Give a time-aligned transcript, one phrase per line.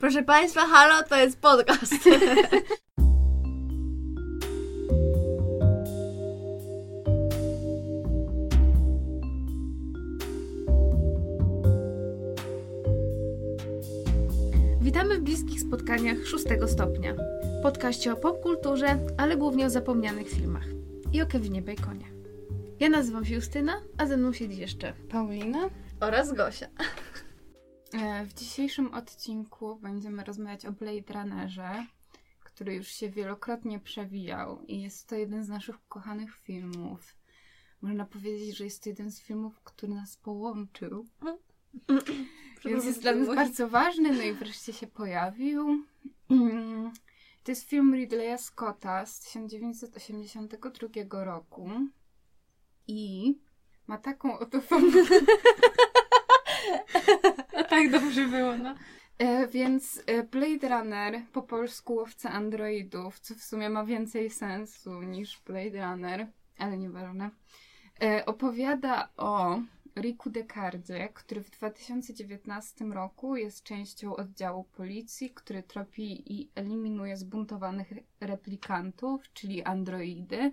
[0.00, 1.94] Proszę Państwa, halo, to jest podcast.
[14.80, 17.14] Witamy w bliskich spotkaniach szóstego stopnia.
[17.62, 20.66] Podkaście o popkulturze, ale głównie o zapomnianych filmach.
[21.12, 22.06] I o Kevinie Baconie.
[22.80, 25.70] Ja nazywam się Justyna, a ze mną siedzi jeszcze Paulina.
[26.00, 26.66] Oraz Gosia.
[27.92, 31.86] E, W dzisiejszym odcinku będziemy rozmawiać o Blade Runnerze,
[32.44, 37.16] który już się wielokrotnie przewijał i jest to jeden z naszych ukochanych filmów.
[37.82, 41.06] Można powiedzieć, że jest to jeden z filmów, który nas połączył.
[42.64, 45.84] Więc jest dla nas bardzo ważny, no i wreszcie się pojawił.
[47.44, 51.70] To jest film Ridleya Scotta z 1982 roku
[52.86, 53.34] i
[53.86, 55.02] ma taką oto fabułę.
[57.70, 58.74] tak dobrze było, no.
[59.18, 65.02] E, więc e, Blade Runner, po polsku łowca androidów, co w sumie ma więcej sensu
[65.02, 66.26] niż Blade Runner,
[66.58, 67.30] ale nieważne,
[68.02, 69.60] e, opowiada o
[69.96, 77.92] Riku Decardzie, który w 2019 roku jest częścią oddziału policji, który tropi i eliminuje zbuntowanych
[77.92, 80.52] re- replikantów, czyli androidy,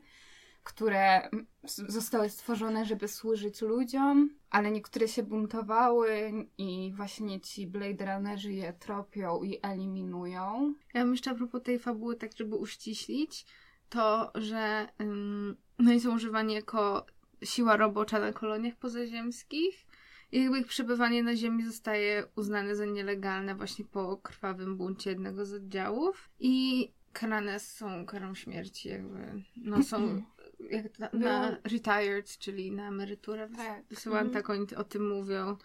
[0.67, 1.29] które
[1.65, 8.73] zostały stworzone, żeby służyć ludziom, ale niektóre się buntowały i właśnie ci Blade Runnerzy je
[8.73, 10.73] tropią i eliminują.
[10.93, 13.45] Ja bym jeszcze a propos tej fabuły, tak żeby uściślić,
[13.89, 17.05] to, że ym, no i są używani jako
[17.43, 19.87] siła robocza na koloniach pozaziemskich
[20.31, 25.45] i jakby ich przebywanie na ziemi zostaje uznane za nielegalne właśnie po krwawym buncie jednego
[25.45, 29.97] z oddziałów i karane są karą śmierci jakby, no są
[30.59, 33.83] jak na, na retired, czyli na emeryturę Tak.
[33.85, 34.33] wysyłam, Mhm.
[34.33, 35.57] tak oni o tym mówią.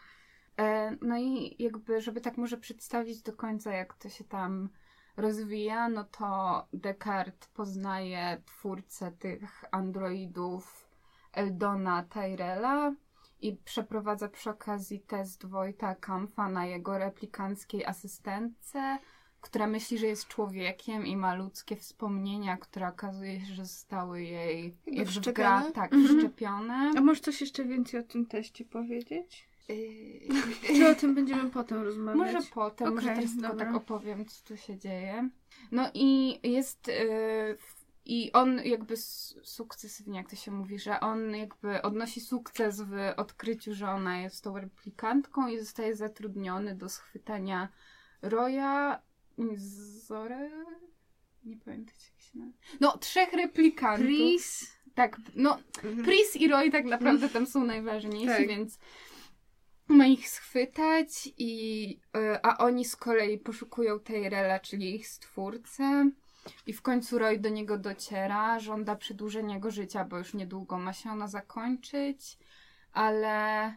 [0.59, 4.69] E, No i jakby, żeby tak może przedstawić do końca, jak to się tam
[5.17, 10.89] rozwija, no to Descartes poznaje twórcę tych androidów
[11.33, 12.95] Eldona Tyrella
[13.41, 18.99] i przeprowadza przy okazji test Wojta Kampfa na jego replikanckiej asystentce,
[19.43, 24.77] która myśli, że jest człowiekiem i ma ludzkie wspomnienia, które okazuje się, że zostały jej
[24.87, 25.73] wgra- wszczepione?
[25.73, 26.19] tak, Mhm.
[26.19, 26.93] wszczepione.
[26.97, 29.49] A możesz coś jeszcze więcej o tym teście powiedzieć?
[29.69, 29.77] Yy,
[30.77, 32.35] Czy o tym będziemy potem rozmawiać?
[32.35, 35.29] Może potem, może Okej, teraz tylko tak opowiem, co tu się dzieje.
[35.73, 36.89] No i jest.
[36.89, 38.97] Yy, w- I on jakby
[39.43, 44.45] sukcesywnie, jak to się mówi, że on jakby odnosi sukces w odkryciu, że ona jest
[44.45, 47.69] tą replikantką i zostaje zatrudniony do schwytania
[48.23, 48.99] Roya
[50.07, 50.51] Zore.
[51.45, 52.59] Nie pamiętam jak się nazywa.
[52.81, 54.07] No, trzech replikantów.
[54.07, 54.73] Pris.
[54.95, 55.59] Tak, no
[56.05, 58.49] Pris i Roy tak naprawdę tam są najważniejsi, Tak.
[58.49, 58.79] więc
[59.89, 61.85] ma ich schwytać i
[62.17, 66.11] y, a oni z kolei poszukują Tyrella, czyli ich stwórcę.
[66.67, 70.93] I w końcu Roy do niego dociera, żąda przedłużenia jego życia, bo już niedługo ma
[70.93, 72.39] się ona zakończyć,
[72.93, 73.77] ale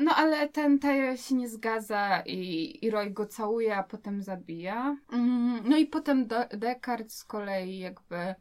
[0.00, 4.96] no ale ten Tyrell się nie zgadza i, i Roy go całuje, a potem zabija.
[5.12, 8.34] Mm, No i potem Descartes z kolei jakby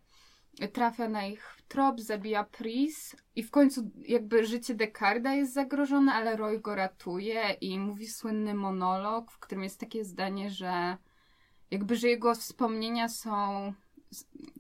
[0.74, 6.36] trafia na ich trop, zabija Pris i w końcu jakby życie Descarda jest zagrożone, ale
[6.36, 10.98] Roy go ratuje i mówi słynny monolog, w którym jest takie zdanie, że
[11.72, 13.74] jakby, że jego wspomnienia są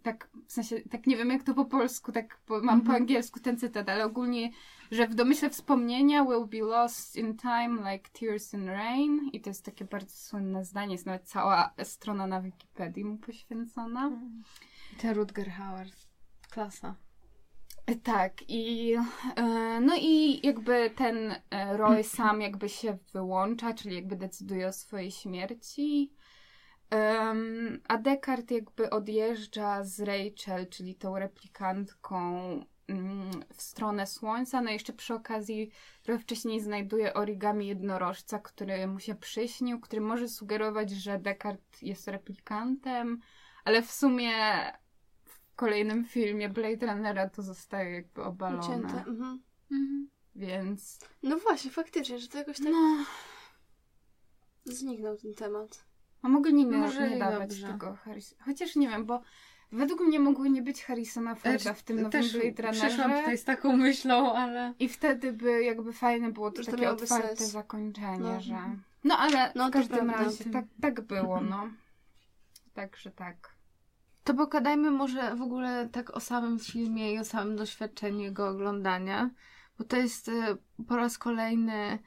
[0.03, 2.95] tak, w sensie, tak nie wiem jak to po polsku, tak po, mam po Mhm.
[3.01, 4.49] angielsku ten cytat, ale ogólnie,
[4.91, 9.49] że w domyśle wspomnienia will be lost in time like tears in rain i to
[9.49, 14.11] jest takie bardzo słynne zdanie, jest nawet cała strona na Wikipedii mu poświęcona.
[15.01, 15.87] Te Rutger Hauer.
[16.49, 16.95] Klasa.
[17.85, 18.93] E, Tak, i
[19.35, 24.73] e, no i jakby ten e, Roy sam jakby się wyłącza, czyli jakby decyduje o
[24.73, 26.11] swojej śmierci.
[26.93, 32.39] Em, a Descartes jakby odjeżdża z Rachel, czyli tą replikantką
[32.87, 34.61] mm, w stronę słońca.
[34.61, 35.71] No i jeszcze przy okazji
[36.03, 42.07] trochę wcześniej znajduje origami jednorożca, który mu się przyśnił, który może sugerować, że Descartes jest
[42.07, 43.21] replikantem,
[43.65, 44.31] ale w sumie
[45.25, 48.63] w kolejnym filmie Blade Runnera to zostaje jakby obalone.
[48.63, 48.97] Ucięte.
[48.97, 49.41] Mhm.
[49.71, 50.09] Mhm.
[50.35, 53.05] Więc No właśnie, faktycznie, że to jakoś tak no,
[54.65, 55.92] zniknął ten temat.
[56.23, 57.67] A mogli nie, Może nie dawać dobrze.
[57.67, 58.43] tego Harrisona.
[58.45, 59.21] Chociaż nie wiem, bo
[59.71, 63.19] według mnie mogły nie być Harrisona Forda w tym nowym Blade przyszłam Runnerze.
[63.19, 64.73] tutaj z taką myślą, ale...
[64.79, 67.51] I wtedy by jakby fajne było to to takie otwarte sens.
[67.51, 68.41] zakończenie, No.
[68.41, 68.55] że...
[69.03, 70.23] No ale No, w każdym prawda.
[70.23, 71.69] razie tak, tak było, no.
[72.73, 73.53] Także tak.
[74.23, 79.29] To pogadajmy może w ogóle tak o samym filmie i o samym doświadczeniu jego oglądania,
[79.77, 80.33] bo to jest e,
[80.87, 81.99] po raz kolejny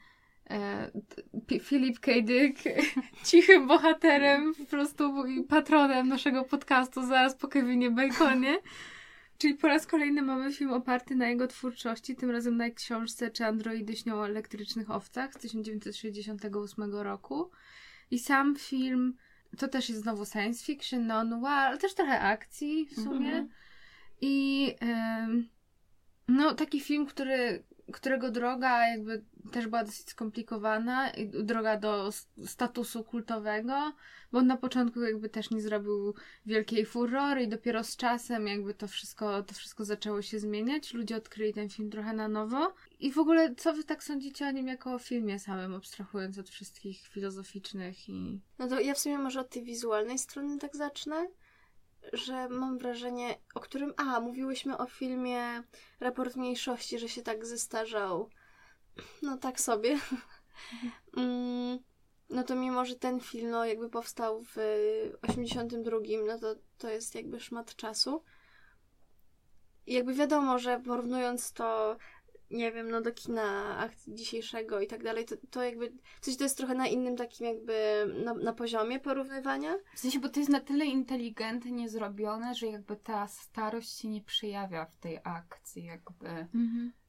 [1.61, 2.11] Filip K.
[2.21, 2.63] Dick
[3.27, 5.13] cichym bohaterem, po prostu
[5.49, 8.59] patronem naszego podcastu zaraz po Kevinie Baconie.
[9.37, 13.45] Czyli po raz kolejny mamy film oparty na jego twórczości, tym razem na książce Czy
[13.45, 17.51] androidy śnią o elektrycznych owcach z 1968 roku.
[18.11, 19.17] I sam film
[19.57, 23.29] to też jest znowu science fiction, no noir, ale też trochę akcji w sumie.
[23.29, 23.49] Mhm.
[24.21, 24.75] I
[26.27, 31.11] no taki film, który, którego droga jakby też była dosyć skomplikowana,
[31.43, 32.09] droga do
[32.45, 33.93] statusu kultowego,
[34.31, 36.13] bo na początku jakby też nie zrobił
[36.45, 40.93] wielkiej furory i dopiero z czasem jakby to wszystko, to wszystko zaczęło się zmieniać.
[40.93, 42.73] Ludzie odkryli ten film trochę na nowo.
[42.99, 46.49] I w ogóle, co wy tak sądzicie o nim jako o filmie samym, abstrahując od
[46.49, 48.41] wszystkich filozoficznych i...
[48.59, 51.27] No to ja w sumie może od tej wizualnej strony tak zacznę,
[52.13, 53.93] że mam wrażenie, o którym...
[53.97, 55.63] A, mówiłyśmy o filmie
[55.99, 58.29] Raport Mniejszości, że się tak zestarzał.
[59.21, 59.99] No tak sobie.
[61.17, 61.79] Mm,
[62.29, 64.57] no to mimo, że ten film no, jakby powstał w
[65.21, 68.23] 82, no to to jest jakby szmat czasu.
[69.85, 71.97] I jakby wiadomo, że porównując to
[72.51, 76.43] nie wiem, no do kina akcji dzisiejszego i tak dalej, to, to jakby coś to
[76.43, 79.75] jest trochę na innym takim jakby na, na poziomie porównywania.
[79.95, 84.21] W sensie, bo to jest na tyle inteligentnie zrobione, że jakby ta starość się nie
[84.21, 86.47] przejawia w tej akcji, jakby,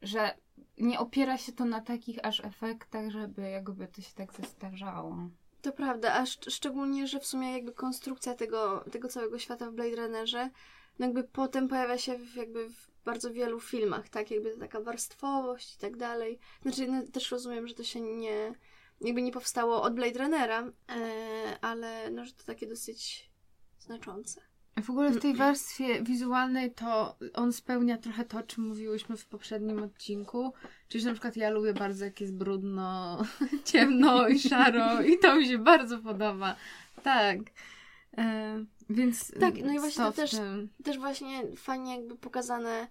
[0.02, 0.34] że
[0.78, 5.16] nie opiera się to na takich aż efektach, żeby jakby to się tak zestarzało.
[5.62, 9.74] To prawda, a szcz- szczególnie, że w sumie jakby konstrukcja tego, tego całego świata w
[9.74, 10.50] Blade Runnerze,
[10.98, 15.74] no jakby potem pojawia się w, jakby w bardzo wielu filmach, tak, jakby taka warstwowość
[15.74, 16.38] i tak dalej.
[16.62, 18.54] Znaczy, no, też rozumiem, że to się nie,
[19.00, 23.30] jakby nie powstało od Blade Runnera, e, ale no, że to takie dosyć
[23.78, 24.40] znaczące.
[24.82, 29.26] W ogóle w tej warstwie wizualnej to on spełnia trochę to, o czym mówiłyśmy w
[29.26, 30.52] poprzednim odcinku.
[30.88, 33.18] Czyli że na przykład ja lubię bardzo, jak jest brudno,
[33.72, 36.56] ciemno i szaro i to mi się bardzo podoba.
[37.02, 37.38] Tak.
[38.16, 40.68] E, więc Tak, no i właśnie to też- tym.
[40.84, 42.88] Też właśnie fajnie jakby pokazane,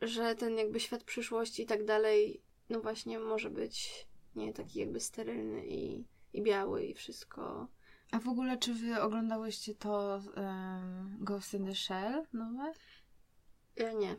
[0.00, 4.06] że ten jakby świat przyszłości i tak dalej, no właśnie może być
[4.36, 7.68] nie taki jakby sterylny i, i biały i wszystko.
[8.12, 12.72] A w ogóle, czy wy oglądałyście to um, Ghost in the Shell nowe?
[13.76, 14.16] Ja nie,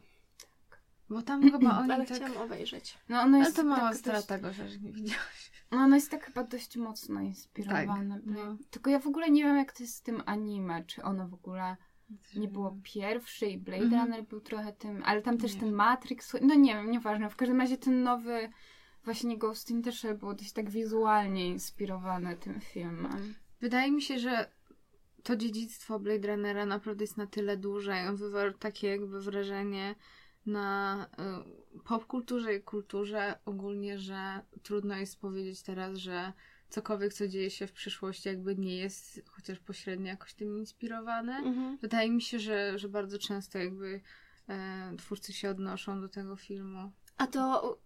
[1.12, 2.18] Bo tam chyba oni ale tak...
[2.18, 2.98] chciałam obejrzeć.
[3.10, 5.51] No ono Ale jest to mała tak strata go, że nie widziałaś.
[5.72, 8.16] No ono jest tak chyba dość mocno inspirowane.
[8.16, 8.58] Tak, no.
[8.70, 11.34] Tylko ja w ogóle nie wiem, jak to jest z tym anime, czy ono w
[11.34, 11.78] ogóle
[12.36, 14.02] nie było pierwszy i Blade Mhm.
[14.02, 15.72] Runner był trochę tym, ale tam też Nie ten.
[15.72, 17.30] Matrix, no nie wiem, nieważne.
[17.30, 18.50] W każdym razie ten nowy
[19.04, 23.36] właśnie Ghost in the Shell był dość tak wizualnie inspirowany tym filmem.
[23.62, 24.52] Wydaje mi się, że
[25.24, 29.96] to dziedzictwo Blade Runnera naprawdę jest na tyle duże i on wywarł takie jakby wrażenie
[30.46, 36.34] na y, popkulturze i kulturze ogólnie, że trudno jest powiedzieć teraz, że
[36.70, 41.36] cokolwiek, co dzieje się w przyszłości, jakby nie jest chociaż pośrednio jakoś tym inspirowane.
[41.36, 41.78] Mhm.
[41.78, 44.02] Wydaje mi się, że, że bardzo często jakby
[44.50, 46.92] e, twórcy się odnoszą do tego filmu.
[47.18, 47.78] A to.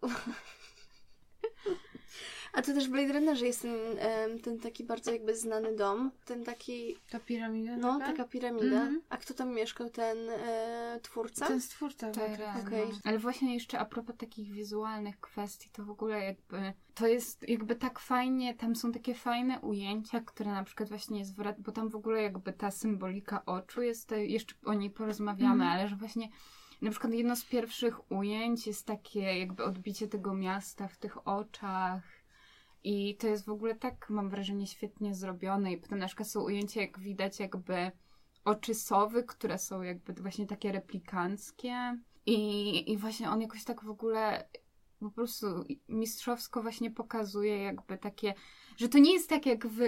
[2.55, 6.11] A to też w Blade Runnerze jest ten, ten taki bardzo jakby znany dom.
[6.25, 7.77] Ten taki, Ta piramida?
[7.77, 8.11] no, taka?
[8.11, 8.65] taka piramida.
[8.65, 9.01] Mhm.
[9.09, 9.89] A kto tam mieszkał?
[9.89, 11.47] Ten e, twórca?
[11.47, 12.11] Ten stwórca.
[12.11, 12.87] Teraz, okej.
[12.89, 12.95] no.
[13.03, 17.75] Ale właśnie jeszcze a propos takich wizualnych kwestii, to w ogóle jakby to jest jakby
[17.75, 21.95] tak fajnie, tam są takie fajne ujęcia, które na przykład właśnie zwraca, bo tam w
[21.95, 25.71] ogóle jakby ta symbolika oczu jest, to jeszcze o niej porozmawiamy, Mhm.
[25.71, 26.29] ale że właśnie
[26.81, 32.03] na przykład jedno z pierwszych ujęć jest takie jakby odbicie tego miasta w tych oczach.
[32.85, 35.71] I to jest w ogóle tak, mam wrażenie, świetnie zrobione.
[35.71, 37.91] I potem na przykład są ujęcia, jak widać, jakby
[38.45, 41.97] oczy sowy, które są jakby właśnie takie replikanckie.
[42.25, 44.49] I, I właśnie on jakoś tak w ogóle
[44.99, 45.47] po prostu
[45.89, 48.33] mistrzowsko właśnie pokazuje jakby takie,
[48.77, 49.79] że to nie jest tak jak w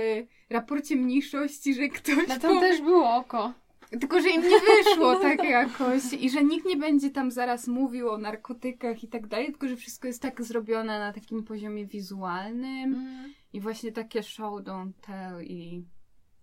[0.49, 3.53] raporcie mniejszości, że ktoś Na tam też było oko.
[3.89, 8.09] Tylko, że im nie wyszło tak jakoś i że nikt nie będzie tam zaraz mówił
[8.09, 12.93] o narkotykach i tak dalej, tylko że wszystko jest tak zrobione na takim poziomie wizualnym
[12.95, 13.33] Mm.
[13.53, 15.83] i właśnie takie show don't tell i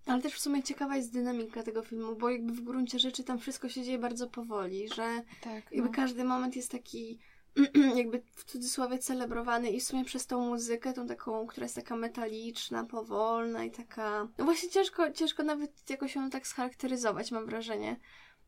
[0.06, 3.38] Ale też w sumie ciekawa jest dynamika tego filmu, bo jakby w gruncie rzeczy tam
[3.38, 5.72] wszystko się dzieje bardzo powoli, że Tak.
[5.72, 5.94] jakby no.
[5.94, 7.18] każdy moment jest taki
[7.96, 11.96] jakby w cudzysłowie celebrowany i w sumie przez tą muzykę, tą taką, która jest taka
[11.96, 14.28] metaliczna, powolna i taka...
[14.38, 17.96] No właśnie ciężko, ciężko nawet jakoś ją tak scharakteryzować, mam wrażenie,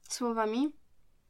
[0.09, 0.73] słowami.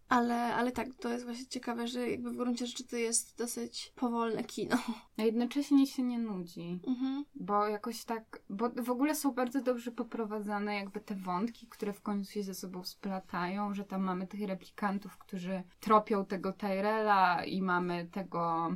[0.09, 3.93] Ale, ale tak, to jest właśnie ciekawe, że jakby w gruncie rzeczy to jest dosyć
[3.97, 4.77] powolne kino.
[5.19, 6.81] a jednocześnie się nie nudzi.
[6.87, 7.25] Mhm.
[7.35, 12.03] Bo jakoś tak, bo w ogóle są bardzo dobrze poprowadzane jakby te wątki, które w
[12.03, 17.63] końcu się ze sobą splatają, że tam mamy tych replikantów, którzy tropią tego Tyrella i
[17.63, 18.69] mamy tego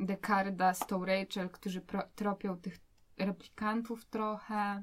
[0.00, 2.78] Decarda z tą Rachel, którzy pro, tropią tych
[3.18, 4.82] replikantów trochę.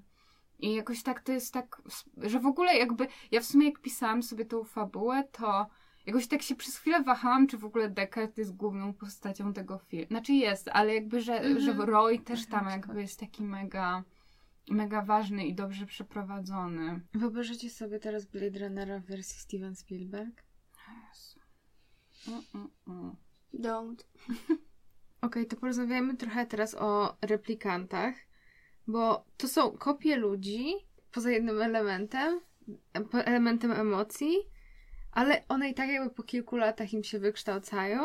[0.60, 1.82] I jakoś tak to jest tak,
[2.18, 5.68] że w ogóle jakby, ja w sumie jak pisałam sobie tą fabułę, to
[6.06, 10.08] jakoś tak się przez chwilę wahałam, czy w ogóle Deckard jest główną postacią tego filmu.
[10.08, 11.60] Znaczy jest, ale jakby, że, Mhm.
[11.60, 14.04] że Roy też tam jakby jest taki mega,
[14.70, 17.02] mega ważny i dobrze przeprowadzony.
[17.14, 20.44] Wyobrażacie sobie teraz Blade Runnera w wersji Steven Spielberg?
[20.88, 21.40] Jezu.
[22.28, 23.16] Mm, mm, mm.
[23.54, 24.04] Don't.
[25.22, 28.16] Okej, to porozmawiajmy trochę teraz o replikantach,
[28.88, 30.74] bo to są kopie ludzi,
[31.12, 32.40] poza jednym elementem,
[33.26, 34.36] elementem emocji,
[35.12, 38.00] ale one i tak jakby po kilku latach im się wykształcają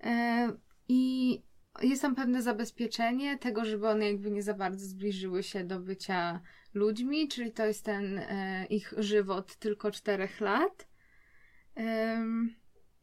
[0.00, 0.52] e,
[0.88, 1.42] i
[1.82, 6.40] jest tam pewne zabezpieczenie tego, żeby one jakby nie za bardzo zbliżyły się do bycia
[6.74, 10.90] ludźmi, czyli to jest ten e, ich żywot tylko czterech lat.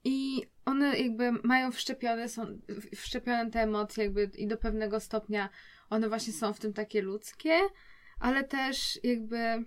[0.03, 2.59] I one jakby mają wszczepione, są
[2.95, 5.49] wszczepione te emocje jakby i do pewnego stopnia
[5.89, 7.59] one właśnie są w tym takie ludzkie,
[8.19, 9.65] ale też jakby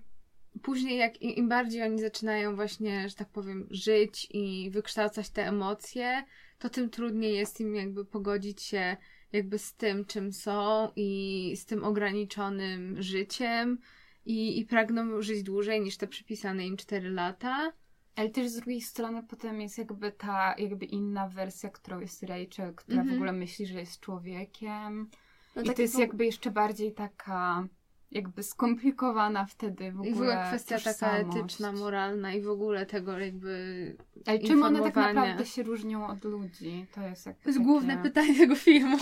[0.62, 6.24] później jak im bardziej oni zaczynają właśnie, że tak powiem, żyć i wykształcać te emocje,
[6.58, 8.96] to tym trudniej jest im jakby pogodzić się
[9.32, 13.78] jakby z tym, czym są i z tym ograniczonym życiem
[14.26, 17.72] i, i pragną żyć dłużej niż te przypisane im 4 lata.
[18.16, 22.74] Ale też z drugiej strony potem jest jakby ta jakby inna wersja, którą jest Rachel,
[22.74, 23.14] która w Mhm.
[23.16, 25.10] ogóle myśli, że jest człowiekiem.
[25.56, 27.68] No I taki to jest w- jakby jeszcze bardziej taka
[28.10, 32.86] jakby skomplikowana wtedy w ogóle I w ogóle kwestia taka etyczna, moralna i w ogóle
[32.86, 33.96] tego jakby...
[34.26, 36.86] Ale czym one tak naprawdę się różnią od ludzi?
[36.94, 37.68] To jest jakby To jest takie...
[37.68, 38.98] główne pytanie tego filmu.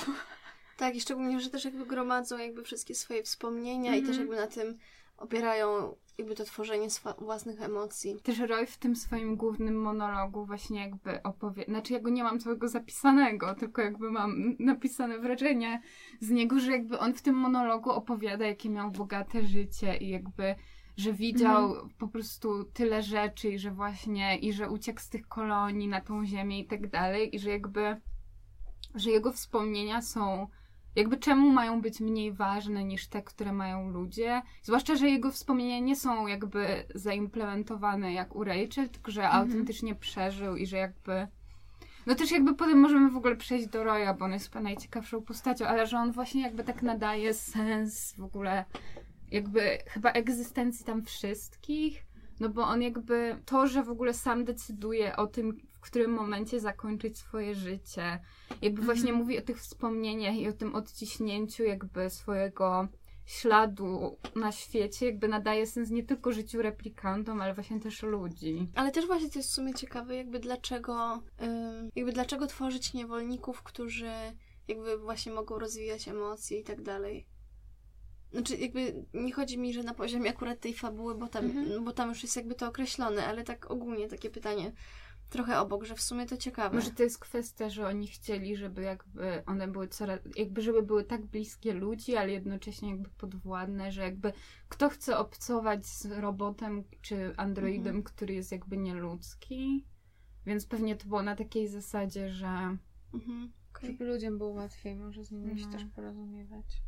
[0.77, 4.07] Tak, i szczególnie, że też jakby gromadzą jakby wszystkie swoje wspomnienia i Mhm.
[4.07, 4.79] też jakby na tym
[5.19, 8.21] opierają jakby to tworzenie własnych emocji.
[8.23, 11.65] Też Roy w tym swoim głównym monologu właśnie jakby opowie...
[11.65, 15.83] Znaczy ja go nie mam całego zapisanego, tylko jakby mam napisane wrażenie
[16.21, 20.55] z niego, że jakby on w tym monologu opowiada, jakie miał bogate życie i jakby
[20.97, 25.89] że widział po prostu tyle rzeczy i że właśnie i że uciekł z tych kolonii
[25.89, 28.01] na tą ziemię i tak dalej i że jakby
[28.95, 30.49] że jego wspomnienia są
[30.97, 34.43] jakby czemu mają być mniej ważne niż te, które mają ludzie.
[34.63, 39.43] Zwłaszcza, że jego wspomnienia nie są jakby zaimplementowane jak u Rachel, tylko że Mhm.
[39.43, 41.27] autentycznie przeżył i że jakby.
[42.07, 45.23] No też jakby potem możemy w ogóle przejść do Roya, bo on jest chyba najciekawszą
[45.23, 48.65] postacią, ale że on właśnie jakby tak nadaje sens w ogóle
[49.31, 52.05] jakby chyba egzystencji tam wszystkich.
[52.41, 56.61] No bo on jakby to, że w ogóle sam decyduje o tym, w którym momencie
[56.61, 58.21] zakończyć swoje życie.
[58.63, 59.19] Jakby właśnie Mhm.
[59.19, 62.89] mówi o tych wspomnieniach i o tym odciśnięciu jakby swojego
[63.27, 68.69] śladu na świecie, jakby nadaje sens nie tylko życiu replikantom, ale właśnie też ludzi.
[68.75, 71.23] Ale też właśnie to jest w sumie ciekawe, jakby dlaczego,
[71.97, 74.11] jakby dlaczego tworzyć niewolników, którzy
[74.69, 77.27] jakby właśnie mogą rozwijać emocje i tak dalej.
[78.33, 81.85] Znaczy, jakby nie chodzi mi, że na poziomie akurat tej fabuły, bo tam, Mhm.
[81.85, 84.73] bo tam już jest jakby to określone, ale tak ogólnie takie pytanie
[85.31, 86.77] trochę obok, że w sumie to ciekawe.
[86.77, 91.05] Może to jest kwestia, że oni chcieli, żeby jakby one były coraz, jakby żeby były
[91.05, 94.33] tak bliskie ludzi, ale jednocześnie jakby podwładne, że jakby
[94.69, 98.03] kto chce obcować z robotem czy androidem, Mhm.
[98.03, 99.87] który jest jakby nieludzki.
[100.47, 102.77] Więc pewnie to było na takiej zasadzie, że
[103.15, 103.91] Mhm, okej.
[103.93, 105.73] Żeby ludziom było łatwiej może z nimi się No.
[105.73, 106.83] też porozumiewać.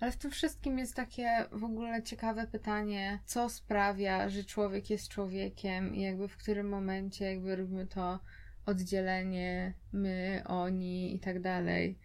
[0.00, 5.08] Ale w tym wszystkim jest takie w ogóle ciekawe pytanie, co sprawia, że człowiek jest
[5.08, 8.20] człowiekiem i jakby w którym momencie jakby robimy to
[8.66, 11.98] oddzielenie, my, oni i tak dalej.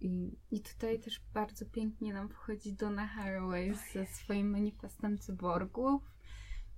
[0.00, 6.02] I I tutaj też bardzo pięknie nam wchodzi Donna Haraway ze swoim manifestem cyborgów.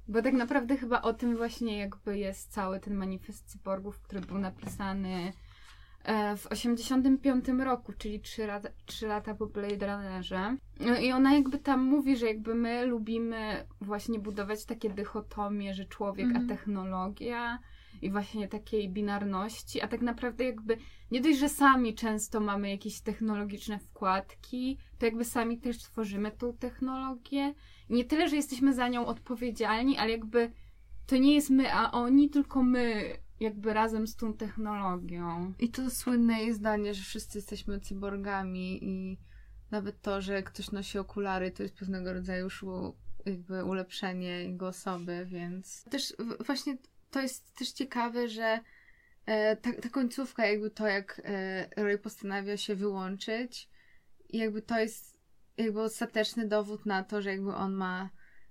[0.09, 4.39] Bo tak naprawdę chyba o tym właśnie jakby jest cały ten manifest cyborgów, który był
[4.39, 5.33] napisany
[6.37, 10.57] w 85 roku, czyli 3 lata, 3 lata po Blade Runnerze.
[10.81, 15.85] No i ona jakby tam mówi, że jakby my lubimy właśnie budować takie dychotomie, że
[15.85, 16.45] człowiek Mhm.
[16.45, 17.59] a technologia
[18.03, 20.77] i właśnie takiej binarności, a tak naprawdę jakby
[21.11, 26.53] nie dość, że sami często mamy jakieś technologiczne wkładki, to jakby sami też tworzymy tą
[26.57, 27.55] technologię.
[27.89, 30.53] I nie tyle, że jesteśmy za nią odpowiedzialni, ale jakby
[31.07, 35.53] to nie jest my, a oni, tylko my jakby razem z tą technologią.
[35.59, 39.19] I to słynne jest zdanie, że wszyscy jesteśmy cyborgami i
[39.71, 42.65] nawet to, że ktoś nosi okulary, to jest pewnego rodzaju już
[43.27, 46.15] jakby ulepszenie jego osoby, więc też
[46.47, 46.77] właśnie
[47.11, 48.61] to jest też ciekawe, że
[49.27, 53.69] e, ta, ta końcówka, jakby to, jak e, Roy postanawia się wyłączyć,
[54.31, 55.21] jakby to jest
[55.57, 58.11] jakby ostateczny dowód na to, że jakby on ma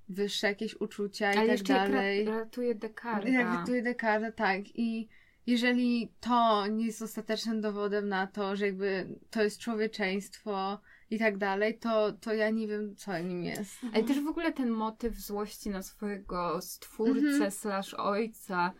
[0.10, 2.25] wyższe jakieś uczucia i ale tak jeszcze jak dalej.
[2.25, 3.34] ra- ratuje Descartes.
[3.34, 4.62] Jak ratuje Descartes, tak.
[4.75, 5.08] I
[5.48, 11.38] jeżeli to nie jest ostatecznym dowodem na to, że jakby to jest człowieczeństwo i tak
[11.38, 13.75] dalej, to, to ja nie wiem, co nim jest.
[13.94, 17.51] Ale też w ogóle ten motyw złości na swojego stwórcę Mhm.
[17.51, 18.72] slash ojca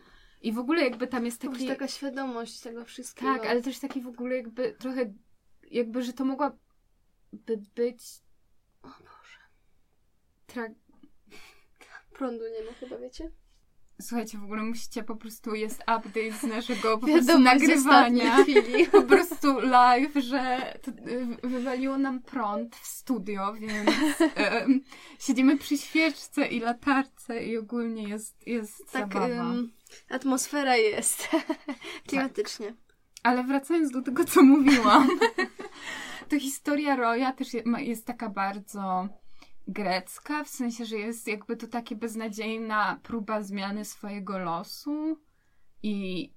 [0.42, 1.52] i w ogóle jakby tam jest Taki...
[1.54, 1.66] taki...
[1.66, 3.32] taka świadomość tego wszystkiego.
[3.34, 5.12] Tak, ale też taki w ogóle jakby trochę,
[5.70, 6.56] jakby, że to mogłaby
[7.74, 8.02] być
[8.82, 9.40] O Boże.
[10.48, 10.74] tra-
[12.20, 13.30] Prądu nie ma chyba, wiecie?
[14.00, 18.44] Słuchajcie, w ogóle musicie po prostu, jest update z naszego po prostu nagrywania.
[18.92, 23.90] Po prostu live, że to, y, wywaliło nam prąd w studio, więc
[24.34, 24.80] em,
[25.26, 29.26] siedzimy przy świeczce i latarce i ogólnie jest, jest Tak, zabawa.
[29.26, 29.72] ym,
[30.08, 31.28] atmosfera jest
[32.08, 32.74] klimatycznie.
[33.22, 35.08] Ale wracając do tego, co mówiłam,
[36.28, 37.48] to historia Roya też
[37.78, 39.08] jest taka bardzo
[39.72, 45.18] grecka, w sensie, że jest jakby to takie beznadziejna próba zmiany swojego losu
[45.82, 46.30] i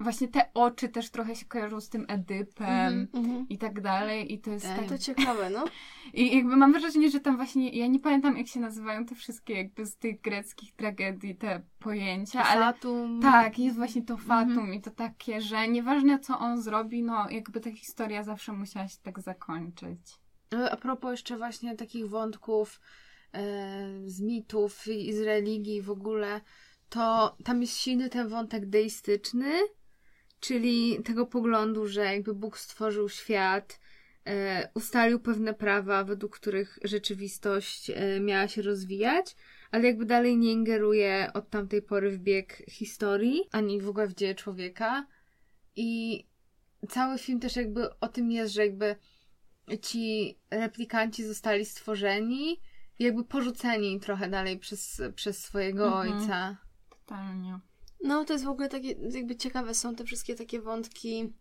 [0.00, 3.46] właśnie te oczy też trochę się kojarzą z tym Edypem Mhm.
[3.48, 4.76] i tak dalej i to jest Ej.
[4.78, 4.88] tak...
[4.88, 5.64] To ciekawe, no.
[6.14, 9.54] I jakby mam wrażenie, że tam właśnie, ja nie pamiętam jak się nazywają te wszystkie
[9.54, 13.20] jakby z tych greckich tragedii te pojęcia, ale Fatum.
[13.22, 14.74] tak, jest właśnie to fatum Mhm.
[14.74, 18.98] i to takie, że nieważne co on zrobi, no jakby ta historia zawsze musiała się
[19.02, 20.19] tak zakończyć.
[20.54, 22.80] E, A propos jeszcze właśnie takich wątków
[23.34, 23.40] e,
[24.06, 26.40] z mitów i z religii w ogóle,
[26.88, 29.52] to tam jest silny ten wątek deistyczny,
[30.40, 33.80] czyli tego poglądu, że jakby Bóg stworzył świat,
[34.26, 37.90] e, ustalił pewne prawa, według których rzeczywistość
[38.20, 39.36] miała się rozwijać,
[39.70, 44.14] ale jakby dalej nie ingeruje od tamtej pory w bieg historii, ani w ogóle w
[44.14, 45.06] dzieje człowieka.
[45.76, 46.24] I
[46.88, 48.96] cały film też jakby o tym jest, że jakby
[49.78, 52.60] ci replikanci zostali stworzeni
[52.98, 56.20] i jakby porzuceni trochę dalej przez, przez swojego Mhm.
[56.20, 56.56] ojca.
[56.90, 57.58] Totalnie.
[58.04, 61.32] No, to jest w ogóle takie, jakby ciekawe są te wszystkie takie wątki.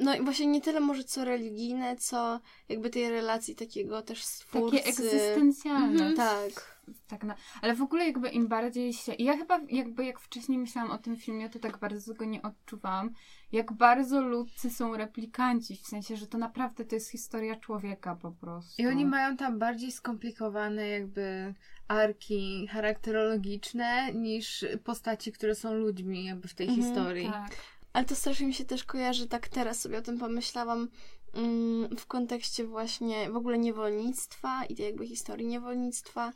[0.00, 4.76] No i właśnie nie tyle może co religijne, co jakby tej relacji takiego też stwórcy.
[4.76, 6.06] Takie egzystencjalne.
[6.06, 6.16] Mhm.
[6.16, 6.78] Tak.
[7.08, 7.34] Tak na...
[7.62, 9.14] Ale w ogóle jakby im bardziej się...
[9.14, 13.10] Ja chyba jakby jak wcześniej myślałam o tym filmie, to tak bardzo go nie odczuwałam.
[13.52, 18.32] Jak bardzo ludzcy są replikanci, w sensie, że to naprawdę to jest historia człowieka po
[18.32, 18.82] prostu.
[18.82, 21.54] I oni mają tam bardziej skomplikowane jakby
[21.88, 27.26] arki charakterologiczne niż postaci, które są ludźmi jakby w tej Mhm, historii.
[27.26, 27.50] Tak.
[27.92, 30.88] Ale to strasznie mi się też kojarzy, tak teraz sobie o tym pomyślałam,
[31.34, 36.32] mm, w kontekście właśnie w ogóle niewolnictwa i tej jakby historii niewolnictwa,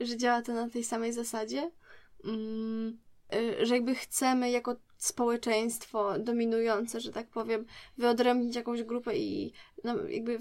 [0.00, 1.70] że działa to na tej samej zasadzie,
[2.24, 2.98] mm,
[3.34, 7.66] y, że jakby chcemy jako społeczeństwo dominujące, że tak powiem,
[7.98, 9.52] wyodrębnić jakąś grupę i
[9.84, 10.38] no, jakby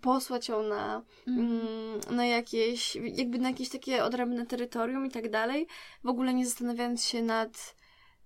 [0.00, 5.66] posłać ją na, mm, na jakieś, jakby na jakieś takie odrębne terytorium i tak dalej,
[6.04, 7.76] w ogóle nie zastanawiając się nad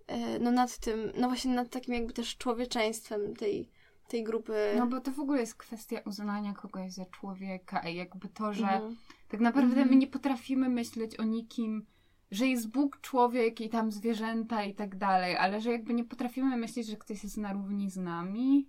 [0.06, 3.68] e, no nad tym, no właśnie nad takim jakby też człowieczeństwem tej,
[4.08, 4.74] tej grupy.
[4.78, 8.62] No bo to w ogóle jest kwestia uznania kogoś za człowieka i jakby to, że
[8.62, 8.96] Mhm.
[9.28, 9.88] tak naprawdę Mhm.
[9.90, 11.86] my nie potrafimy myśleć o nikim,
[12.32, 16.56] że jest Bóg, człowiek i tam zwierzęta i tak dalej, ale że jakby nie potrafimy
[16.56, 18.68] myśleć, że ktoś jest na równi z nami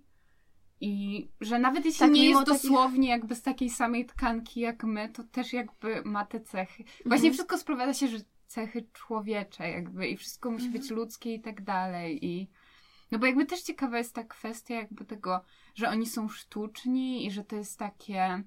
[0.80, 4.84] i że nawet jeśli Tak, nie jest takich- dosłownie jakby z takiej samej tkanki jak
[4.84, 6.84] my, to też jakby ma te cechy.
[6.84, 7.32] Właśnie Mhm.
[7.32, 12.26] wszystko sprowadza się, że cechy człowiecze jakby i wszystko musi być ludzkie i tak dalej
[12.26, 12.50] i
[13.10, 15.40] no bo jakby też ciekawa jest ta kwestia jakby tego,
[15.74, 18.42] że oni są sztuczni i że to jest takie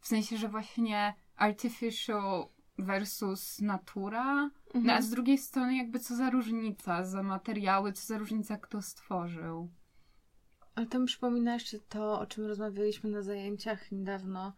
[0.00, 2.48] w sensie, że właśnie artificial
[2.78, 5.02] versus natura, no a Mhm.
[5.02, 9.70] z drugiej strony jakby co za różnica za materiały, co za różnica kto stworzył.
[10.74, 14.52] Ale to mi przypomina jeszcze to, o czym rozmawialiśmy na zajęciach niedawno,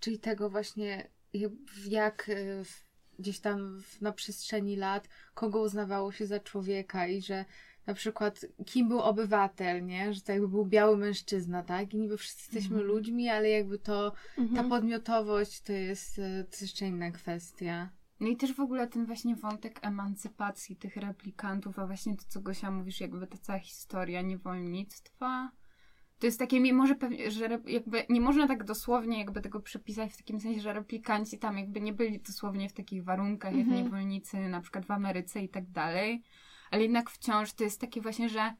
[0.00, 1.08] czyli tego właśnie,
[1.88, 2.62] jak- y,
[3.18, 7.44] gdzieś tam na przestrzeni lat kogo uznawało się za człowieka i że
[7.86, 10.12] na przykład kim był obywatel, nie?
[10.14, 11.94] Że to jakby był biały mężczyzna, tak?
[11.94, 12.86] I niby wszyscy jesteśmy Mhm.
[12.96, 14.68] ludźmi, ale jakby to, ta Mhm.
[14.68, 17.90] podmiotowość to jest, y, to jest jeszcze inna kwestia.
[18.20, 22.40] No i też w ogóle ten właśnie wątek emancypacji tych replikantów, a właśnie to, co
[22.40, 25.50] Gosia mówisz, jakby ta cała historia niewolnictwa.
[26.18, 30.12] To jest takie, mimo że pewnie, że jakby nie można tak dosłownie jakby tego przepisać
[30.12, 33.84] w takim sensie, że replikanci tam jakby nie byli dosłownie w takich warunkach jak Mhm.
[33.84, 36.22] niewolnicy na przykład w Ameryce i tak dalej,
[36.70, 38.54] ale jednak wciąż to jest takie właśnie, że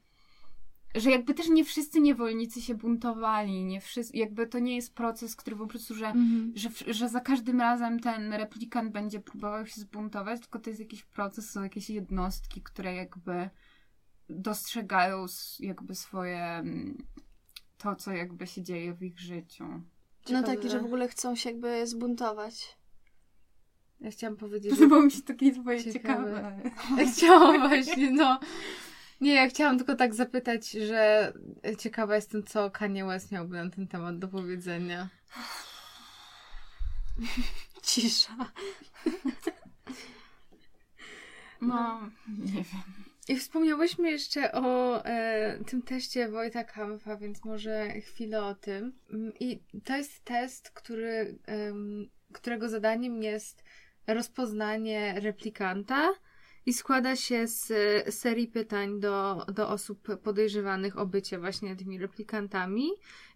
[0.95, 5.37] że jakby też nie wszyscy niewolnicy się buntowali, nie wszyscy, jakby to nie jest proces,
[5.37, 6.13] który po prostu, że
[6.55, 10.81] że, w- że za każdym razem ten replikant będzie próbował się zbuntować, tylko to jest
[10.81, 13.51] jakiś proces, są jakieś jednostki, które jakby
[14.31, 15.27] dostrzegają
[15.61, 16.99] jakby swoje mm,
[17.79, 19.65] to, co jakby się dzieje w ich życiu.
[20.31, 22.79] No takie, że w ogóle chcą się jakby zbuntować.
[24.01, 26.61] Ja chciałam powiedzieć, Podobało mi się takie twoje Ciekawe.
[26.65, 27.07] ciekawe.
[27.13, 28.41] Chciałam właśnie, no.
[29.21, 31.33] Nie, ja chciałam tylko tak zapytać, że
[31.79, 35.09] ciekawa jestem, co Kanye West miałby na ten temat do powiedzenia.
[37.83, 38.53] Cisza.
[41.61, 42.83] No, nie wiem.
[43.29, 48.93] I wspomniałyśmy jeszcze o e, tym teście Wojta Kampfa, więc może chwilę o tym.
[49.13, 53.63] Mm, I to jest test, który, em, którego zadaniem jest
[54.07, 56.13] rozpoznanie replikanta
[56.67, 61.99] i składa się z e, serii pytań do, do osób podejrzewanych o bycie właśnie tymi
[61.99, 62.89] replikantami.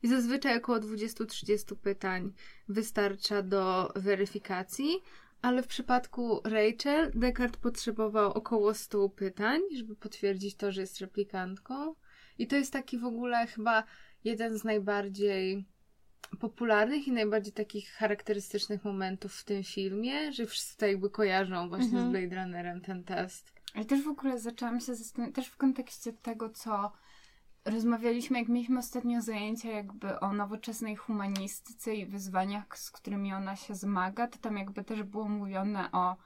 [0.03, 2.33] I zazwyczaj około 20-30 pytań
[2.69, 5.03] wystarcza do weryfikacji.
[5.43, 11.95] Ale w przypadku Rachel, Descartes potrzebował około 100 pytań, żeby potwierdzić to, że jest replikantką.
[12.39, 13.85] I to jest taki w ogóle chyba
[14.25, 15.65] jeden z najbardziej
[16.41, 21.99] popularnych i najbardziej takich charakterystycznych momentów w tym filmie, że wszyscy to jakby kojarzą właśnie
[21.99, 22.09] Mhm.
[22.09, 23.53] z Blade Runnerem ten test.
[23.75, 26.93] Ale też w ogóle zaczęłam się zastanawiać, też w kontekście tego, co
[27.65, 33.75] rozmawialiśmy, jak mieliśmy ostatnio zajęcia jakby o nowoczesnej humanistyce i wyzwaniach, z którymi ona się
[33.75, 36.17] zmaga, to tam jakby też było mówione o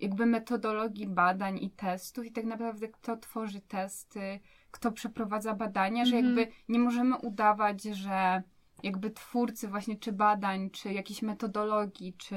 [0.00, 6.16] jakby metodologii badań i testów i tak naprawdę kto tworzy testy, kto przeprowadza badania, że
[6.16, 6.36] Mhm.
[6.36, 8.42] jakby nie możemy udawać, że
[8.84, 12.36] jakby twórcy właśnie czy badań, czy jakiejś metodologii, czy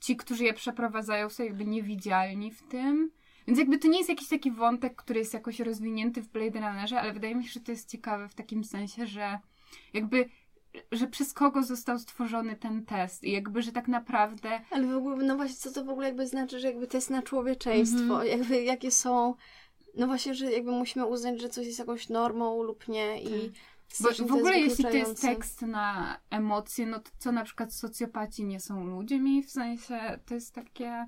[0.00, 3.10] ci, którzy je przeprowadzają są jakby niewidzialni w tym.
[3.46, 7.00] Więc jakby to nie jest jakiś taki wątek, który jest jakoś rozwinięty w Blade Runnerze,
[7.00, 9.38] ale wydaje mi się, że to jest ciekawe w takim sensie, że
[9.92, 10.28] jakby,
[10.92, 15.16] że przez kogo został stworzony ten test i jakby, że tak naprawdę Ale w ogóle,
[15.16, 18.62] no właśnie, co to w ogóle jakby znaczy, że jakby to jest na człowieczeństwo, jakby
[18.62, 19.34] jakie są,
[19.94, 23.52] no właśnie, że jakby musimy uznać, że coś jest jakąś normą lub nie i
[24.00, 28.44] Bo w ogóle jeśli to jest tekst na emocje, no to co na przykład socjopaci
[28.44, 31.06] nie są ludźmi, w sensie to jest takie,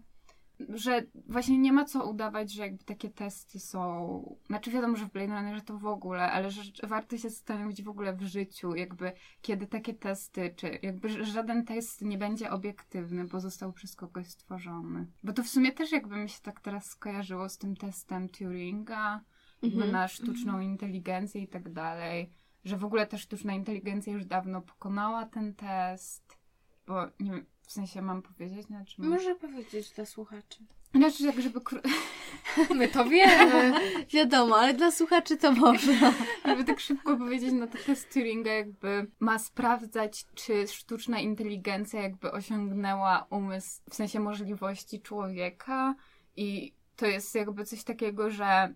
[0.68, 5.12] że właśnie nie ma co udawać, że jakby takie testy są, znaczy wiadomo, że w
[5.12, 9.12] Blade Runnerze to w ogóle, ale że warto się zastanowić w ogóle w życiu, jakby
[9.42, 15.06] kiedy takie testy, czy jakby żaden test nie będzie obiektywny, bo został przez kogoś stworzony.
[15.24, 19.20] Bo to w sumie też jakby mi się tak teraz skojarzyło z tym testem Turinga,
[19.62, 19.92] Mhm.
[19.92, 22.30] na sztuczną inteligencję i tak dalej,
[22.64, 26.38] że w ogóle ta sztuczna inteligencja już dawno pokonała ten test,
[26.86, 30.64] bo nie wiem, w sensie mam powiedzieć, znaczy Może powiedzieć dla słuchaczy.
[30.94, 31.90] Znaczy, tak, żeby, kró-
[32.78, 33.72] My to wiemy.
[34.14, 36.12] Wiadomo, ale dla słuchaczy to można.
[36.46, 42.32] żeby tak szybko powiedzieć, no to test Turinga jakby ma sprawdzać, czy sztuczna inteligencja jakby
[42.32, 45.94] osiągnęła umysł, w sensie możliwości człowieka
[46.36, 48.74] i to jest jakby coś takiego, że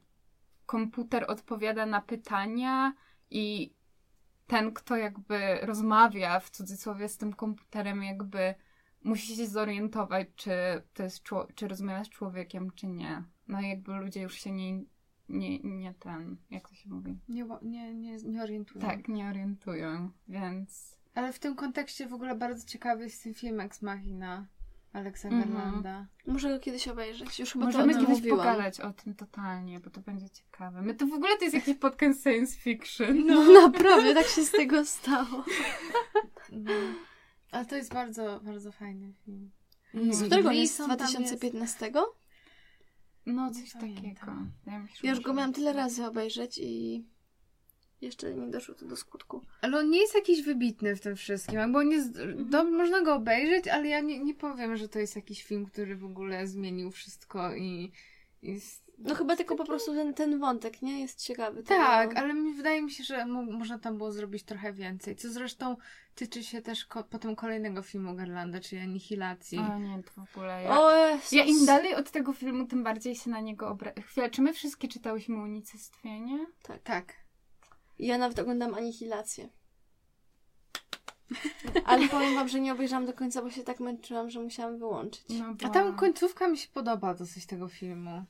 [0.67, 2.93] komputer odpowiada na pytania
[3.31, 3.75] i
[4.49, 8.55] ten, kto jakby rozmawia w cudzysłowie z tym komputerem, jakby
[9.05, 10.51] musi się zorientować, czy
[10.95, 11.23] to jest
[11.55, 13.23] czy rozmawia z człowiekiem, czy nie.
[13.49, 14.83] No i jakby ludzie już się nie,
[15.29, 17.19] nie, nie ten, jak to się mówi?
[17.29, 18.81] Nie, nie, nie, nie orientuję.
[18.81, 23.61] Tak, nie orientują, więc Ale w tym kontekście w ogóle bardzo ciekawy jest ten film
[23.61, 24.47] Ex Machina
[24.93, 25.53] Alexa Mhm.
[25.55, 26.07] Garlanda.
[26.27, 27.39] Muszę go kiedyś obejrzeć.
[27.39, 28.39] Już chyba to możemy o tym kiedyś mówiłam.
[28.39, 30.83] pogadać o tym totalnie, bo to będzie ciekawe.
[30.83, 33.27] My to w ogóle to jest jakiś podcast science fiction.
[33.27, 35.45] No naprawdę, tak się z tego stało.
[36.53, 36.73] No.
[37.53, 39.51] Ale to jest bardzo, bardzo fajny film.
[39.95, 40.75] Z I którego jest?
[40.75, 41.93] Z Gleason tam 2015?
[43.27, 44.33] No, coś takiego.
[44.67, 44.73] że
[45.03, 47.05] Ja już go miałam tyle razy obejrzeć i
[48.01, 49.41] jeszcze nie doszło to do skutku.
[49.63, 53.15] Ale on nie jest jakiś wybitny w tym wszystkim, jakby on jest, do, można go
[53.15, 56.91] obejrzeć, ale ja nie, nie powiem, że to jest jakiś film, który w ogóle zmienił
[56.91, 57.93] wszystko i
[58.43, 58.89] jest...
[58.99, 61.01] No chyba tylko po prostu ten, ten wątek, nie?
[61.01, 61.63] Jest ciekawy.
[61.63, 62.21] Tak, tego.
[62.21, 65.77] ale mi wydaje mi się, że mo- można tam było zrobić trochę więcej, co zresztą
[66.15, 69.59] tyczy się też ko- potem kolejnego filmu Garlanda, czyli Anihilacji.
[69.59, 70.81] O nie, to w ogóle ja...
[70.81, 71.33] O Jezus.
[71.33, 73.93] Ja im dalej od tego filmu, tym bardziej się na niego obra...
[74.07, 76.47] Chwila, czy my wszystkie czytałyśmy Unicestwienie?
[76.85, 77.13] Tak.
[77.99, 79.49] Ja nawet oglądam Anihilację.
[81.85, 85.25] Ale powiem wam, że nie obejrzałam do końca, bo się tak męczyłam, że musiałam wyłączyć.
[85.29, 85.67] No, bo...
[85.67, 88.25] A tam końcówka mi się podoba dosyć tego filmu.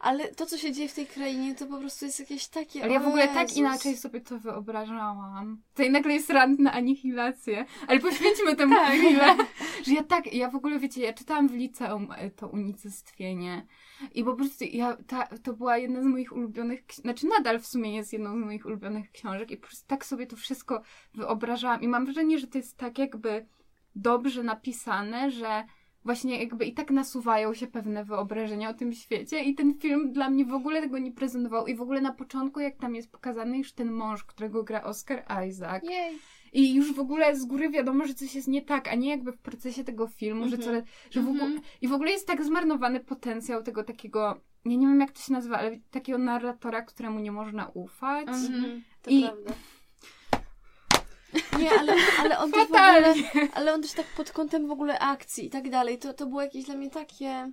[0.00, 2.82] Ale to, co się dzieje w tej krainie, to po prostu jest jakieś takie.
[2.82, 3.56] Ale ja w ogóle tak Jezus.
[3.56, 5.62] inaczej sobie to wyobrażałam.
[5.70, 7.64] Tutaj nagle jest rant na anihilację.
[7.86, 8.94] Ale poświęćmy temu Tak.
[8.94, 9.36] chwilę.
[9.86, 13.66] Że ja tak, ja w ogóle, wiecie, ja czytałam w liceum e, to unicestwienie.
[14.14, 17.96] I po prostu ja, ta, to była jedna z moich ulubionych, znaczy nadal w sumie
[17.96, 20.82] jest jedną z moich ulubionych książek i po prostu tak sobie to wszystko
[21.14, 21.82] wyobrażałam.
[21.82, 23.46] I mam wrażenie, że to jest tak jakby
[23.94, 25.64] dobrze napisane, że
[26.04, 30.30] właśnie jakby i tak nasuwają się pewne wyobrażenia o tym świecie i ten film dla
[30.30, 33.58] mnie w ogóle tego nie prezentował i w ogóle na początku jak tam jest pokazany
[33.58, 36.18] już ten mąż, którego gra Oscar Isaac Jej.
[36.52, 39.32] i już w ogóle z góry wiadomo, że coś jest nie tak, a nie jakby
[39.32, 40.62] w procesie tego filmu, że, Mhm.
[40.62, 41.62] coraz, że w ogóle, Mhm.
[41.82, 45.32] i w ogóle jest tak zmarnowany potencjał tego takiego ja nie wiem jak to się
[45.32, 48.28] nazywa, ale takiego narratora, któremu nie można ufać.
[48.28, 48.82] Mhm.
[49.02, 49.52] To I- prawda.
[51.58, 53.14] Nie, ale, ale on też w ogóle,
[53.54, 56.42] ale on też tak pod kątem w ogóle akcji i tak dalej, to, to było
[56.42, 57.52] jakieś dla mnie takie,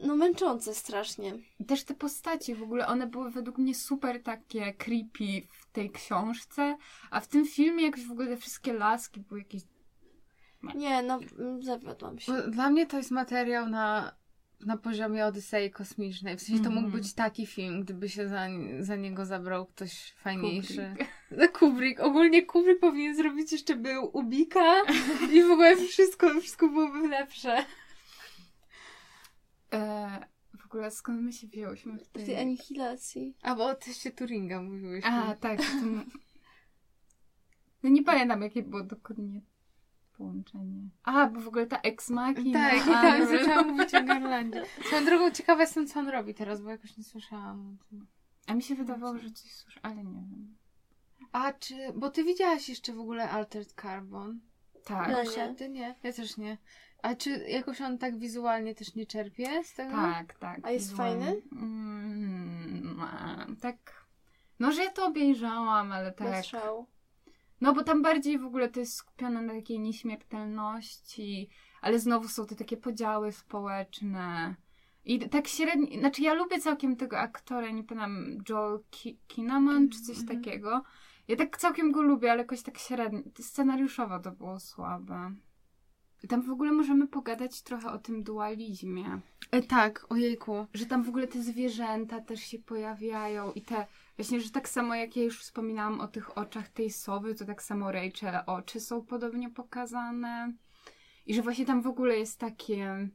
[0.00, 1.34] no męczące strasznie.
[1.66, 6.76] Też te postaci w ogóle, one były według mnie super takie creepy w tej książce,
[7.10, 9.62] a w tym filmie jakoś w ogóle te wszystkie laski były jakieś...
[10.74, 12.32] Nie, no mm, zawiodłam się.
[12.32, 14.14] Bo Dla mnie to jest materiał na,
[14.66, 16.36] na poziomie Odysei Kosmicznej.
[16.36, 17.02] W sensie to mógł Mhm.
[17.02, 18.46] być taki film, gdyby się za,
[18.80, 20.94] za niego zabrał ktoś fajniejszy.
[21.28, 21.52] Kubrick.
[21.58, 22.00] Kubrick.
[22.00, 24.74] Ogólnie Kubrick powinien zrobić jeszcze był Ubika
[25.32, 27.64] i w ogóle wszystko, wszystko byłoby lepsze.
[29.72, 30.08] E,
[30.60, 32.26] w ogóle skąd my się wzięłyśmy w W tej...
[32.26, 33.36] tej anihilacji.
[33.42, 35.10] A bo o teście Turinga mówiłyśmy.
[35.10, 35.60] A, tak.
[37.82, 39.40] No nie pamiętam, jakie było dokładnie
[40.18, 40.88] połączenie.
[41.04, 42.70] A, bo w ogóle ta ex machina.
[42.70, 44.62] Tak, i tam zaczęłam mówić o Garlandzie.
[44.86, 48.06] Swoją drogą ciekawa jestem, co on robi teraz, bo jakoś nie słyszałam o tym.
[48.46, 50.54] A mi się wydawało, że coś słyszę, ale nie wiem.
[51.32, 54.40] A czy, bo ty widziałaś jeszcze w ogóle Altered Carbon?
[54.84, 55.10] Tak.
[55.12, 55.54] Gosia, nie.
[55.54, 55.94] ty nie?
[56.02, 56.58] Ja też nie.
[57.02, 59.92] A czy jakoś on tak wizualnie też nie czerpie z tego?
[59.96, 60.60] Tak, tak.
[60.62, 61.24] A jest wizualnie.
[61.26, 61.42] fajny?
[61.52, 64.04] Mm, a, tak.
[64.60, 66.44] No, że ja to obejrzałam, ale Bez tak.
[66.44, 66.86] szału.
[67.60, 71.48] No, bo tam bardziej w ogóle to jest skupione na takiej nieśmiertelności,
[71.80, 74.54] ale znowu są te takie podziały społeczne.
[75.04, 80.00] I tak średnio, znaczy ja lubię całkiem tego aktora, nie pamiętam, Joel Ki- Kinnaman czy
[80.02, 80.38] coś Mhm.
[80.42, 80.82] takiego.
[81.28, 83.20] Ja tak całkiem go lubię, ale jakoś tak średnio.
[83.40, 85.34] Scenariuszowo to było słabe.
[86.22, 89.20] I tam w ogóle możemy pogadać trochę o tym dualizmie.
[89.50, 90.66] E, tak, ojejku.
[90.74, 93.86] Że tam w ogóle te zwierzęta też się pojawiają i te,
[94.16, 97.62] właśnie, że tak samo jak ja już wspominałam o tych oczach tej sowy, to tak
[97.62, 100.52] samo Rachel oczy są podobnie pokazane.
[101.26, 103.08] I że właśnie tam w ogóle jest takie,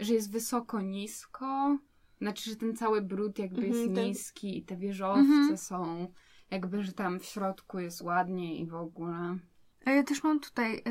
[0.00, 1.78] że jest wysoko, nisko.
[2.20, 5.58] Znaczy, że ten cały brud jakby jest Mhm, ten- niski i te wieżowce Mhm.
[5.58, 6.12] są
[6.50, 9.38] jakby, że tam w środku jest ładnie i w ogóle.
[9.84, 10.82] A ja też mam tutaj,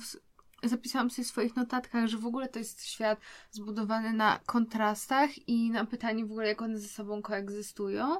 [0.00, 5.48] w- zapisałam sobie w swoich notatkach, że w ogóle to jest świat zbudowany na kontrastach
[5.48, 8.16] i na pytaniu w ogóle, jak one ze sobą koegzystują.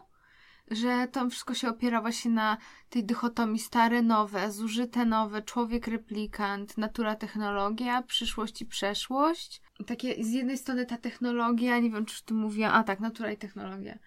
[0.70, 2.56] Że to wszystko się opiera właśnie na
[2.90, 9.62] tej dychotomii stare, nowe, zużyte, nowe, człowiek, replikant, natura, technologia, przyszłość i przeszłość.
[9.86, 13.36] Takie z jednej strony ta technologia, nie wiem czy ty mówiła, a tak, natura i
[13.36, 13.98] technologia.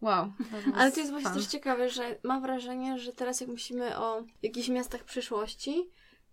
[0.00, 0.32] Wow.
[0.74, 4.68] Ale to jest właśnie też ciekawe, że mam wrażenie, że teraz jak myślimy o jakichś
[4.68, 5.90] miastach przyszłości,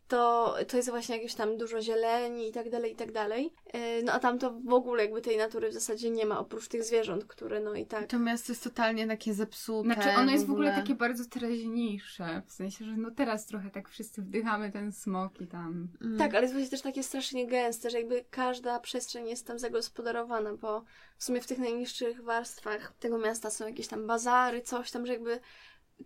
[0.07, 3.53] to, to jest właśnie jakieś tam dużo zieleni i tak dalej, i tak dalej.
[3.73, 6.67] Yy, No a tam to w ogóle jakby tej natury w zasadzie nie ma, oprócz
[6.67, 8.07] tych zwierząt, które no i tak...
[8.07, 9.93] To miasto jest totalnie takie zepsute.
[9.93, 12.41] Znaczy ono jest w ogóle takie bardzo teraźniejsze.
[12.45, 15.87] W sensie, że no teraz trochę tak wszyscy wdychamy ten smog i tam...
[16.01, 16.17] Mm.
[16.17, 20.53] Tak, ale jest właśnie też takie strasznie gęste, że jakby każda przestrzeń jest tam zagospodarowana,
[20.53, 20.83] bo
[21.17, 25.13] w sumie w tych najniższych warstwach tego miasta są jakieś tam bazary, coś tam, że
[25.13, 25.39] jakby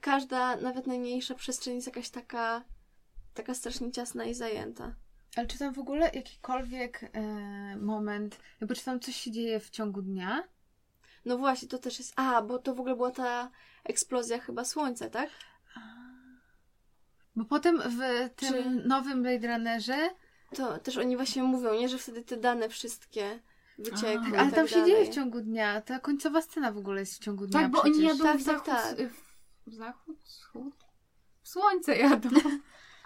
[0.02, 2.64] każda, nawet najmniejsza przestrzeń jest jakaś taka,
[3.34, 4.96] taka strasznie ciasna i zajęta.
[5.36, 7.22] Ale czy tam w ogóle jakikolwiek e,
[7.78, 10.44] moment, jakby czy tam coś się dzieje w ciągu dnia?
[11.26, 12.14] No właśnie, to też jest.
[12.16, 13.52] A, bo to w ogóle była ta
[13.84, 15.30] eksplozja chyba słońca, tak?
[17.36, 18.00] Bo potem w
[18.36, 20.10] tym Czy- nowym Blade Runnerze,
[20.56, 23.40] To też oni właśnie mówią, nie, że wtedy te dane wszystkie
[23.78, 24.30] wyciekły.
[24.30, 24.92] I ale tak tam się dalej.
[24.92, 25.82] dzieje w ciągu dnia.
[25.82, 27.62] Ta końcowa scena w ogóle jest w ciągu dnia.
[27.62, 28.10] Tak, bo oni przecież.
[28.10, 29.08] jadą Tak, w tak, zachód, tak.
[29.12, 29.22] W,
[29.68, 30.74] w zachód, wschód?
[31.42, 32.30] W słońce jadą.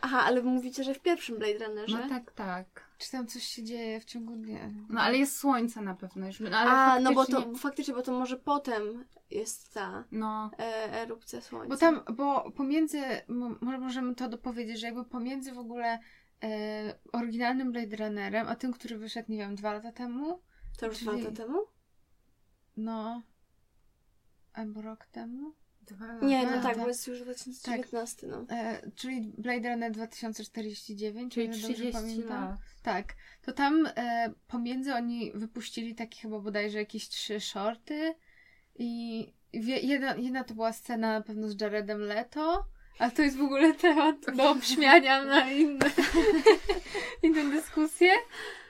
[0.06, 1.98] Aha, ale mówicie, że w pierwszym Blade Runnerze.
[1.98, 2.86] No tak, tak.
[2.98, 4.70] Czy tam coś się dzieje w ciągu dnia?
[4.90, 6.40] No ale jest słońce na pewno już.
[6.40, 10.52] No, ale A, no bo faktycznie- to faktycznie, bo to może potem jest ta No,
[10.60, 11.70] e, erupcja słońca.
[11.70, 16.00] Bo tam, bo pomiędzy, mo- może możemy to dopowiedzieć, że jakby pomiędzy w ogóle
[16.44, 20.42] e, oryginalnym Blade Runnerem, a tym, który wyszedł, nie wiem, dwa lata temu,
[20.80, 21.60] To już czyli- dwa lata temu?
[22.78, 23.22] no,
[24.54, 25.54] albo rok temu,
[25.86, 26.82] dwa Nie, Dwa no tak, lata.
[26.82, 28.46] bo jest już 2019, no.
[28.50, 32.44] e, czyli Blade Runner 2049, Czyli dobrze 30 pamiętam.
[32.44, 32.58] lat.
[32.84, 38.16] Tak, to tam e, pomiędzy oni wypuścili takie chyba bodajże jakieś trzy shorty
[38.76, 42.66] i wie, jedna, jedna to była scena na pewno z Jaredem Leto,
[43.00, 45.92] a to jest w ogóle temat do obśmiania na inne,
[47.24, 48.10] inne dyskusje.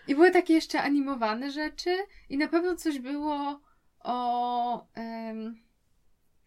[0.08, 1.98] I były takie jeszcze animowane rzeczy
[2.30, 3.60] i na pewno coś było
[4.00, 5.65] o, em,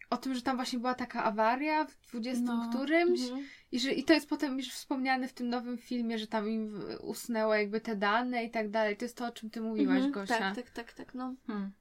[0.09, 3.21] o tym, że tam właśnie była taka awaria w 20 No, którymś.
[3.21, 3.45] Mhm.
[3.71, 6.81] I, że, I to jest potem już wspomniane w tym nowym filmie, że tam im
[7.01, 8.97] usnęło jakby te dane i tak dalej.
[8.97, 10.37] To jest to, o czym ty mówiłaś, Mhm, Gosia.
[10.37, 11.35] Tak, tak, tak, tak, no.
[11.47, 11.71] Hmm.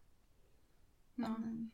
[1.18, 1.26] No.
[1.26, 1.70] Mm.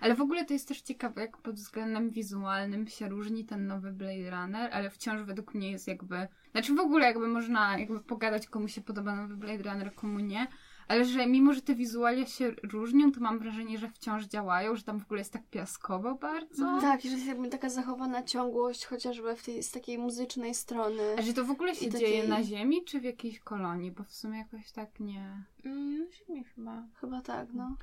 [0.00, 3.92] Ale w ogóle to jest też ciekawe, jak pod względem wizualnym się różni ten nowy
[3.92, 6.28] Blade Runner, ale wciąż według mnie jest jakby...
[6.52, 10.46] Znaczy w ogóle jakby można jakby pogadać, komu się podoba nowy Blade Runner, komu nie,
[10.88, 14.82] ale że mimo, że te wizualia się różnią, to mam wrażenie, że wciąż działają, że
[14.82, 16.80] tam w ogóle jest tak piaskowo bardzo.
[16.80, 21.02] Tak, że jest jakby taka zachowana ciągłość, chociażby w tej, z takiej muzycznej strony.
[21.18, 23.92] A że to w ogóle się I dzieje takiej- na Ziemi, czy w jakiejś kolonii?
[23.92, 25.44] Bo w sumie jakoś tak nie...
[25.64, 26.82] Mm, na ziemi chyba.
[27.00, 27.76] Chyba tak, no.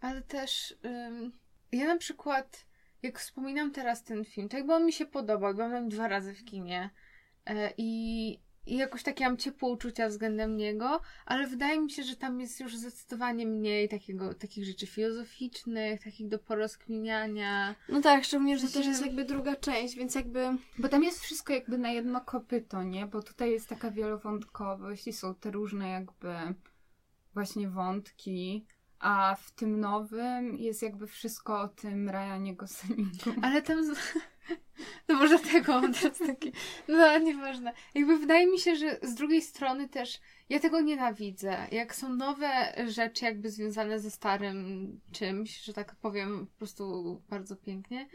[0.00, 1.32] Ale też ym,
[1.72, 2.66] ja na przykład,
[3.02, 6.44] jak wspominam teraz ten film, to jakby on mi się podobał, byłam dwa razy w
[6.44, 6.90] kinie
[7.46, 12.16] e, i, i jakoś takie mam ciepłe uczucia względem niego, ale wydaje mi się, że
[12.16, 17.74] tam jest już zdecydowanie mniej takiego, takich rzeczy filozoficznych, takich do porozkminiania.
[17.88, 20.48] No tak, szczególnie, że to też jest jakby druga część, więc jakby...
[20.78, 23.06] Bo tam jest wszystko jakby na jedno kopyto, nie?
[23.06, 26.34] Bo tutaj jest taka wielowątkowość i są te różne jakby
[27.34, 28.66] właśnie wątki,
[29.02, 33.30] a w tym nowym jest jakby wszystko o tym Ryanie Goslingu.
[33.42, 33.84] Ale tam.
[33.84, 33.98] Z...
[35.08, 36.52] No może tego on teraz taki.
[36.88, 37.72] No ale nieważne.
[37.94, 41.66] Jakby wydaje mi się, że z drugiej strony też ja tego nienawidzę.
[41.72, 47.56] Jak są nowe rzeczy, jakby związane ze starym czymś, że tak powiem, po prostu bardzo
[47.56, 48.08] pięknie.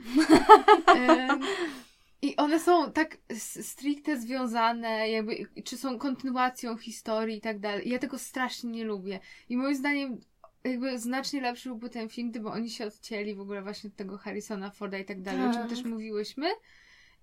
[2.21, 3.17] I one są tak
[3.61, 7.89] stricte związane, jakby, czy są kontynuacją historii i tak dalej.
[7.89, 9.19] Ja tego strasznie nie lubię.
[9.49, 10.19] I moim zdaniem
[10.67, 14.17] jakby znacznie lepszy byłby ten film, gdyby oni się odcięli w ogóle właśnie od tego
[14.17, 15.69] Harrisona Forda i tak dalej, o czym Tak.
[15.69, 16.47] też mówiłyśmy.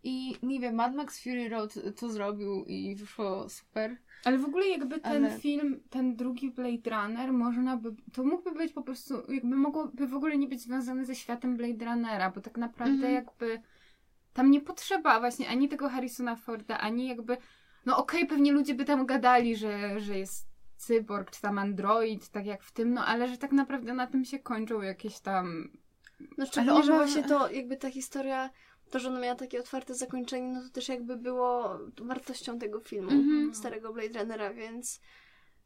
[0.06, 3.96] I nie wiem, Mad Max Fury Road to zrobił i wyszło super.
[4.24, 8.52] Ale w ogóle jakby ten Ale- film, ten drugi Blade Runner, można by, to mógłby
[8.52, 12.40] być po prostu, jakby mogłoby w ogóle nie być związany ze światem Blade Runnera, bo
[12.40, 13.14] tak naprawdę Mhm.
[13.14, 13.62] jakby
[14.32, 17.36] tam nie potrzeba właśnie ani tego Harrisona Forda, ani jakby,
[17.86, 20.46] no okej, pewnie ludzie by tam gadali, że, że jest
[20.84, 24.24] cyborg, czy tam android, tak jak w tym, no ale że tak naprawdę na tym
[24.24, 25.70] się kończą jakieś tam
[26.38, 28.50] No szczególnie, że właśnie to jakby ta historia,
[28.90, 33.10] to, że ona miała takie otwarte zakończenie, no to też jakby było wartością tego filmu,
[33.10, 33.54] Mhm.
[33.54, 35.00] starego Blade Runnera, więc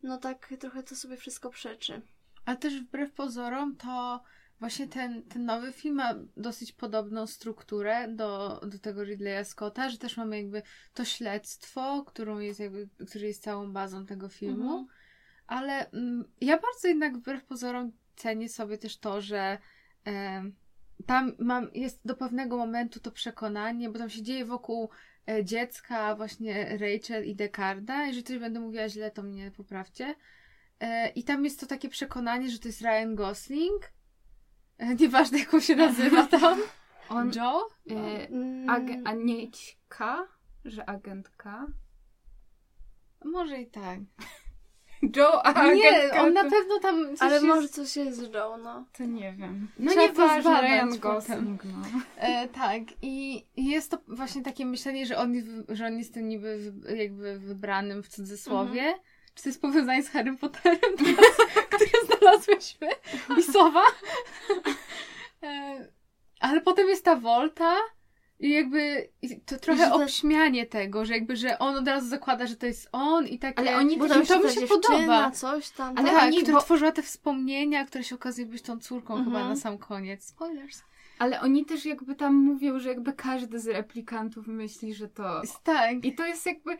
[0.03, 2.03] no tak trochę to sobie wszystko przeczy.
[2.45, 4.21] Ale też wbrew pozorom to
[4.61, 9.99] właśnie ten, ten nowy film ma dosyć podobną strukturę do, do tego Ridleya Scotta, że
[9.99, 10.63] też mamy jakby
[10.95, 14.71] to śledztwo, którą jest jakby, które jest całą bazą tego filmu.
[14.79, 14.87] Mhm.
[15.49, 19.59] Ale mm, ja bardzo jednak wbrew pozorom cenię sobie też to, że
[20.05, 20.55] em,
[21.07, 24.91] tam mam, jest do pewnego momentu to przekonanie, bo tam się dzieje wokół
[25.29, 28.07] e, dziecka właśnie Rachel i Decarda.
[28.07, 30.15] Jeżeli coś będę mówiła źle, to mnie poprawcie.
[30.81, 33.93] E, I tam jest to takie przekonanie, że to jest Ryan Gosling.
[34.79, 36.59] E, nieważne jak on się nazywa tam.
[37.09, 37.69] on, Joe?
[37.91, 39.47] e, Mm, ag- a nie
[39.89, 40.29] K,
[40.65, 41.67] że agentka?
[43.25, 43.99] Może i tak.
[45.17, 47.47] Joe, a Nie, agentka on na pewno tam coś Ale jest...
[47.47, 48.85] może coś jest z Joe, no.
[48.93, 49.69] To nie wiem.
[49.79, 50.99] No Trzeba nie to ważne, zbadać Ryan.
[50.99, 52.01] Gosling, no.
[52.17, 56.29] E, tak, i jest to właśnie takie myślenie, że on, jest- że on jest tym
[56.29, 58.95] niby jakby wybranym w cudzysłowie.
[59.35, 61.37] Czy to jest powiązanie z Harrym Potterem, teraz,
[61.71, 62.89] które znalazłyśmy?
[63.39, 63.83] I Sowa.
[65.43, 65.89] E,
[66.41, 67.77] ale potem jest ta Volta
[68.41, 69.09] i jakby
[69.47, 72.67] to trochę że to- obśmianie tego, że jakby, że on od razu zakłada, że to
[72.67, 73.59] jest on i takie...
[73.59, 75.31] Ale oni Bo też- tam to mi się podoba.
[75.31, 75.99] coś tam.
[75.99, 79.27] Ale tak, oni- która bo- tworzyła te wspomnienia, które się okazuje być tą córką chyba
[79.39, 79.49] Mhm.
[79.49, 80.25] na sam koniec.
[80.25, 80.83] Spoilers.
[81.19, 85.43] Ale oni też jakby tam mówią, że jakby każdy z replikantów myśli, że to...
[85.65, 86.05] Tak.
[86.05, 86.79] I to jest jakby...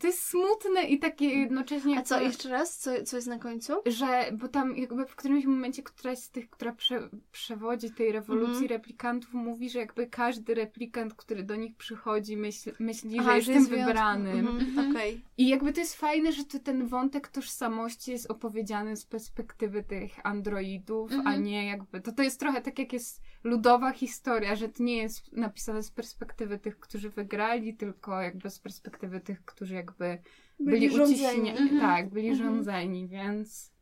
[0.00, 1.98] To jest smutne i takie jednocześnie...
[1.98, 2.78] A co, jeszcze raz?
[2.78, 3.72] Co, co jest na końcu?
[3.86, 8.48] Że, bo tam jakby w którymś momencie któraś z tych, która prze, przewodzi tej rewolucji
[8.62, 8.68] Mhm.
[8.68, 13.52] replikantów mówi, że jakby każdy replikant, który do nich przychodzi, myśl, myśli, Aha, że że
[13.52, 14.38] jest wybranym.
[14.38, 14.90] Mhm, Mhm.
[14.90, 15.20] Okej.
[15.38, 20.26] I jakby to jest fajne, że to ten wątek tożsamości jest opowiedziany z perspektywy tych
[20.26, 21.42] androidów, a Mhm.
[21.44, 22.00] nie jakby.
[22.00, 25.90] To to jest trochę tak jak jest ludowa historia, że to nie jest napisane z
[25.90, 30.18] perspektywy tych, którzy wygrali, tylko jakby z perspektywy tych, którzy jakby
[30.60, 31.14] byli, rządzeni.
[31.14, 31.50] uciśnieni.
[31.50, 31.80] Mhm.
[31.80, 32.48] Tak, byli Mhm.
[32.48, 33.72] rządzeni, więc.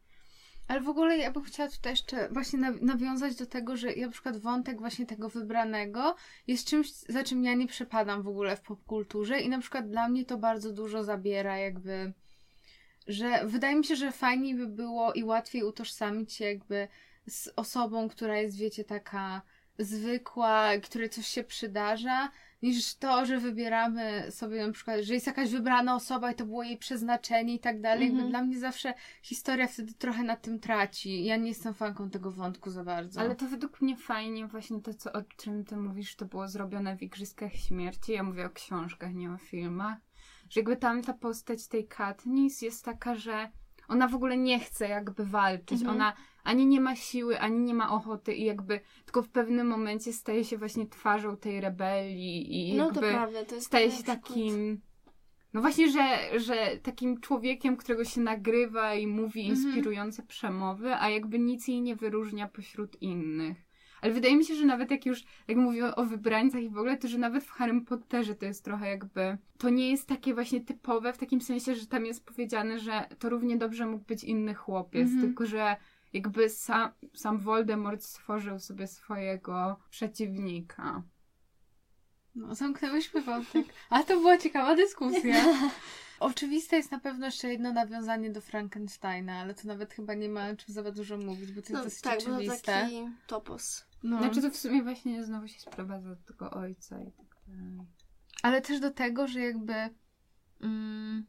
[0.68, 4.06] Ale w ogóle ja bym chciała tutaj jeszcze właśnie naw- nawiązać do tego, że ja
[4.06, 6.14] na przykład wątek właśnie tego wybranego
[6.46, 10.08] jest czymś, za czym ja nie przepadam w ogóle w popkulturze i na przykład dla
[10.08, 12.12] mnie to bardzo dużo zabiera jakby,
[13.06, 16.88] że wydaje mi się, że fajniej by było i łatwiej utożsamić się jakby
[17.28, 19.42] z osobą, która jest, wiecie, taka
[19.78, 22.30] zwykła, której coś się przydarza,
[22.66, 26.62] niż to, że wybieramy sobie na przykład, że jest jakaś wybrana osoba i to było
[26.62, 28.02] jej przeznaczenie i tak dalej.
[28.04, 28.30] Jakby Mhm.
[28.30, 31.24] dla mnie zawsze historia wtedy trochę na tym traci.
[31.24, 33.20] Ja nie jestem fanką tego wątku za bardzo.
[33.20, 36.96] Ale to według mnie fajnie właśnie to, co, o czym ty mówisz, to było zrobione
[36.96, 38.12] w Igrzyskach Śmierci.
[38.12, 39.98] Ja mówię o książkach, nie o filmach.
[40.50, 43.50] Że jakby tam ta postać tej Katniss jest taka, że
[43.88, 45.80] ona w ogóle nie chce jakby walczyć.
[45.80, 45.90] Mhm.
[45.96, 46.12] Ona
[46.44, 50.44] ani nie ma siły, ani nie ma ochoty i jakby tylko w pewnym momencie staje
[50.44, 54.22] się właśnie twarzą tej rebelii i No jakby to prawda, to jest staje się przykład.
[54.28, 54.80] takim
[55.52, 59.58] no właśnie, że, że takim człowiekiem, którego się nagrywa i mówi Mhm.
[59.58, 63.65] inspirujące przemowy, a jakby nic jej nie wyróżnia pośród innych.
[64.06, 66.96] Ale wydaje mi się, że nawet jak już, jak mówię o wybrańcach i w ogóle,
[66.96, 70.60] to że nawet w Harrym Potterze to jest trochę jakby, to nie jest takie właśnie
[70.60, 74.54] typowe w takim sensie, że tam jest powiedziane, że to równie dobrze mógł być inny
[74.54, 75.20] chłopiec, Mhm.
[75.22, 75.76] tylko że
[76.12, 81.02] jakby sam, sam Voldemort stworzył sobie swojego przeciwnika.
[82.34, 83.66] No, zamknęłyśmy wątek.
[83.90, 85.44] Ale to była ciekawa dyskusja.
[86.20, 90.48] Oczywiste jest na pewno jeszcze jedno nawiązanie do Frankensteina, ale to nawet chyba nie ma
[90.48, 92.72] o czym za bardzo mówić, bo to No jest dosyć tak, oczywiste.
[92.72, 93.85] taki topos.
[94.02, 94.18] No.
[94.18, 97.86] Znaczy to w sumie właśnie znowu się sprowadza do tego ojca i tak dalej.
[98.42, 99.74] Ale też do tego, że jakby
[100.60, 101.26] mm,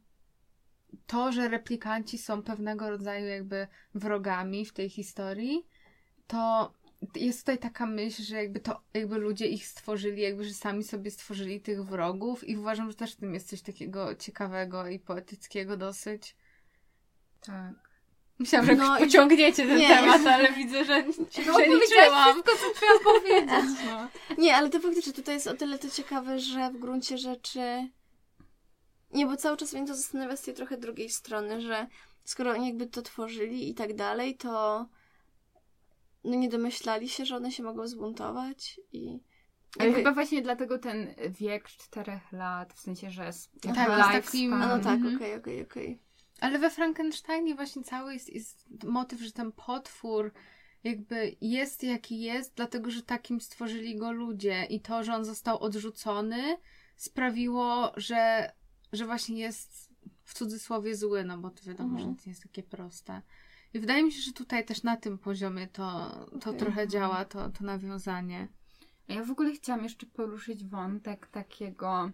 [1.08, 5.68] to, że replikanci są pewnego rodzaju jakby wrogami w tej historii,
[6.28, 6.74] to
[7.16, 11.12] jest tutaj taka myśl, że jakby to jakby ludzie ich stworzyli, jakby że sami sobie
[11.12, 15.78] stworzyli tych wrogów i uważam, że też w tym jest coś takiego ciekawego i poetyckiego
[15.78, 16.36] dosyć.
[17.42, 17.87] Tak.
[18.40, 19.88] Myślałam, że No i- pociągniecie ten Nie.
[19.88, 21.08] temat, ale widzę, że się
[21.48, 22.34] No, przeliczyłam.
[22.34, 23.80] wszystko, co chciałam powiedzieć.
[23.86, 24.08] No.
[24.38, 27.90] Nie, ale to faktycznie tutaj jest o tyle to ciekawe, że w gruncie rzeczy.
[29.14, 31.88] Nie, bo cały czas mnie to zastanawia z tej trochę drugiej strony, że
[32.24, 34.86] skoro oni jakby to tworzyli i tak dalej, to
[36.24, 39.20] no nie domyślali się, że one się mogą zbuntować i.
[39.80, 44.22] Ale chyba właśnie dlatego ten wiek czterech lat, w sensie, że jest Tak, jest lifespan.
[44.22, 45.16] takim- A no tak, Mhm.
[45.16, 46.00] okej, okej, okej.
[46.42, 50.32] Ale we Frankensteinie właśnie cały jest, jest motyw, że ten potwór
[50.84, 55.60] jakby jest jaki jest, dlatego że takim stworzyli go ludzie i to, że on został
[55.60, 56.58] odrzucony
[56.96, 58.52] sprawiło, że,
[58.94, 62.10] że właśnie jest w cudzysłowie zły, no bo to wiadomo, Mhm.
[62.10, 63.22] że to nie jest takie proste.
[63.74, 66.10] I wydaje mi się, że tutaj też na tym poziomie to,
[66.42, 66.60] to Okej.
[66.60, 68.48] trochę działa, to, to nawiązanie.
[69.08, 72.12] Ja w ogóle chciałam jeszcze poruszyć wątek takiego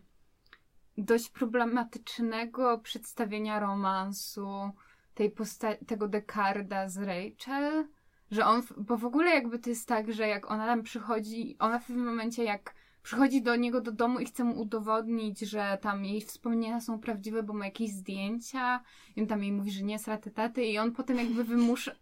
[0.97, 4.71] dość problematycznego przedstawienia romansu
[5.13, 7.87] tej posta- tego Dekarda z Rachel,
[8.31, 11.79] że on, bo w ogóle jakby to jest tak, że jak ona tam przychodzi, ona
[11.79, 16.05] w pewnym momencie jak przychodzi do niego do domu i chce mu udowodnić, że tam
[16.05, 18.83] jej wspomnienia są prawdziwe, bo ma jakieś zdjęcia
[19.15, 21.91] i on tam jej mówi, że nie jest ratetaty i on potem jakby wymusza...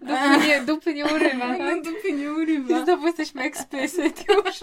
[0.00, 1.58] Dupy nie, dupy nie urywa, tak?
[1.58, 2.84] No dupy nie I urywa.
[2.84, 4.60] znowu jesteśmy explicit już.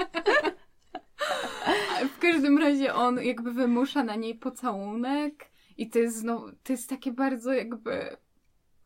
[2.15, 5.45] W każdym razie on jakby wymusza na niej pocałunek
[5.77, 8.17] i to jest znowu, to jest takie bardzo jakby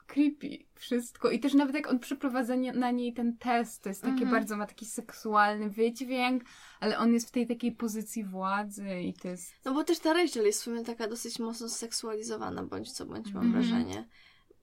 [0.07, 1.29] creepy wszystko.
[1.29, 4.31] I też nawet jak on przeprowadza nie- na niej ten test, to jest takie Mhm.
[4.31, 6.43] bardzo, ma taki seksualny wydźwięk,
[6.79, 9.53] ale on jest w tej takiej pozycji władzy i to jest...
[9.65, 13.33] No bo też ta Rachel jest w sumie taka dosyć mocno seksualizowana, bądź co bądź
[13.33, 13.51] mam Mhm.
[13.63, 14.07] wrażenie.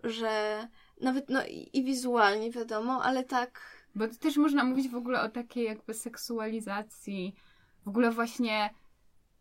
[0.05, 0.69] Że
[1.03, 3.61] nawet, no i, i wizualnie wiadomo, ale tak.
[3.95, 7.35] Bo to też można mówić w ogóle o takiej jakby seksualizacji,
[7.85, 8.71] w ogóle właśnie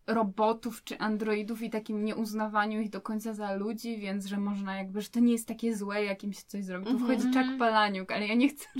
[0.07, 5.01] robotów czy androidów i takim nieuznawaniu ich do końca za ludzi, więc że można jakby,
[5.01, 6.85] że to nie jest takie złe, jak im się coś zrobi.
[6.85, 7.19] Tu Mhm.
[7.19, 8.65] wchodzi Chuck Palaniuk, ale ja nie chcę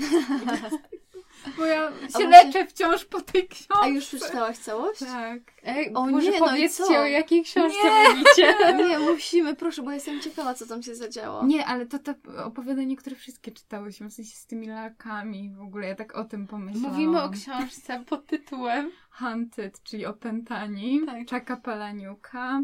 [1.58, 3.74] bo ja się właśnie- leczę wciąż po tej książce.
[3.82, 5.00] A już przeczytałaś całość?
[5.00, 5.40] Tak.
[5.64, 7.00] Ej, O może nie, no i powiedzcie, co?
[7.00, 8.10] o jakiej książce Nie.
[8.10, 8.54] mówicie.
[8.90, 11.46] Nie, musimy, proszę, bo ja jestem ciekawa, co tam się zadziało.
[11.46, 12.16] Nie, ale to te
[12.46, 16.48] opowiadania, które wszystkie czytałyśmy, w sensie z tymi lalkami w ogóle, ja tak o tym
[16.48, 16.92] pomyślałam.
[16.92, 21.28] Mówimy o książce pod tytułem Hunted, czyli Opętani, Tak.
[21.28, 22.62] Czaka Palaniuka.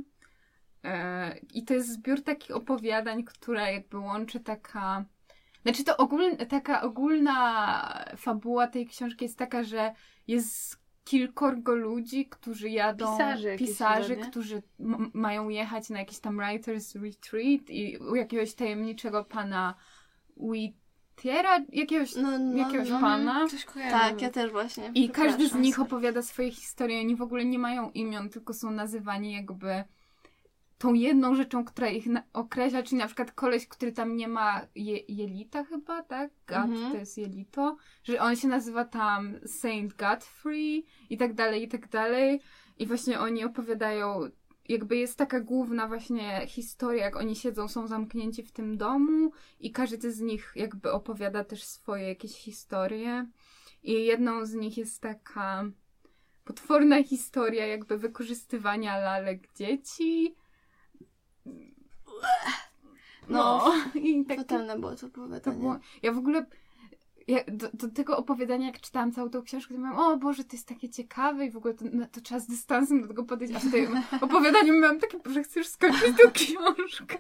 [0.84, 5.06] E, I to jest zbiór takich opowiadań, które jakby łączy taka...
[5.68, 9.94] Znaczy to ogólna, taka ogólna fabuła tej książki jest taka, że
[10.28, 13.18] jest kilkorgo ludzi, którzy jadą...
[13.18, 14.64] Pisarzy pisarzy którzy
[15.14, 19.76] mają jechać na jakiś tam writer's retreat i u jakiegoś tajemniczego pana
[20.38, 23.00] Whittiera, jakiegoś, No, no, jakiegoś no.
[23.00, 23.48] pana.
[23.48, 23.92] Coś kojarzę.
[23.92, 24.92] Tak, ja też właśnie.
[24.96, 27.00] I każdy z nich opowiada swoje historie.
[27.00, 29.84] Oni w ogóle nie mają imion, tylko są nazywani jakby
[30.78, 34.98] tą jedną rzeczą, która ich określa, czyli na przykład koleś, który tam nie ma je,
[35.08, 36.32] jelita chyba, tak?
[36.48, 36.92] Gad Mhm.
[36.92, 41.90] to jest jelito, że on się nazywa tam Saint Godfrey i tak dalej, i tak
[41.90, 42.42] dalej.
[42.80, 44.20] I właśnie oni opowiadają,
[44.70, 49.72] jakby jest taka główna właśnie historia, jak oni siedzą, są zamknięci w tym domu i
[49.72, 53.26] każdy z nich jakby opowiada też swoje jakieś historie.
[53.84, 55.64] I jedną z nich jest taka
[56.44, 60.36] potworna historia jakby wykorzystywania lalek dzieci.
[63.30, 65.58] No, i tak Fatalne było to to opowiadanie.
[65.60, 66.46] było, ja w ogóle
[67.28, 70.56] ja, do, do tego opowiadania, jak czytałam całą tą książkę, to miałam, o Boże, to
[70.56, 73.56] jest takie ciekawe i w ogóle to, no, to trzeba z dystansem do tego podejść.
[73.56, 77.18] A w tym opowiadaniu miałam takie, że już skończyć tę książkę.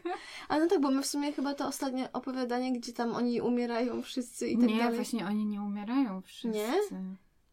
[0.47, 4.01] A no tak, bo my w sumie chyba to ostatnie opowiadanie, gdzie tam oni umierają
[4.01, 4.95] wszyscy i tak nie, dalej.
[4.95, 6.57] właśnie oni nie umierają wszyscy.
[6.57, 6.73] Nie?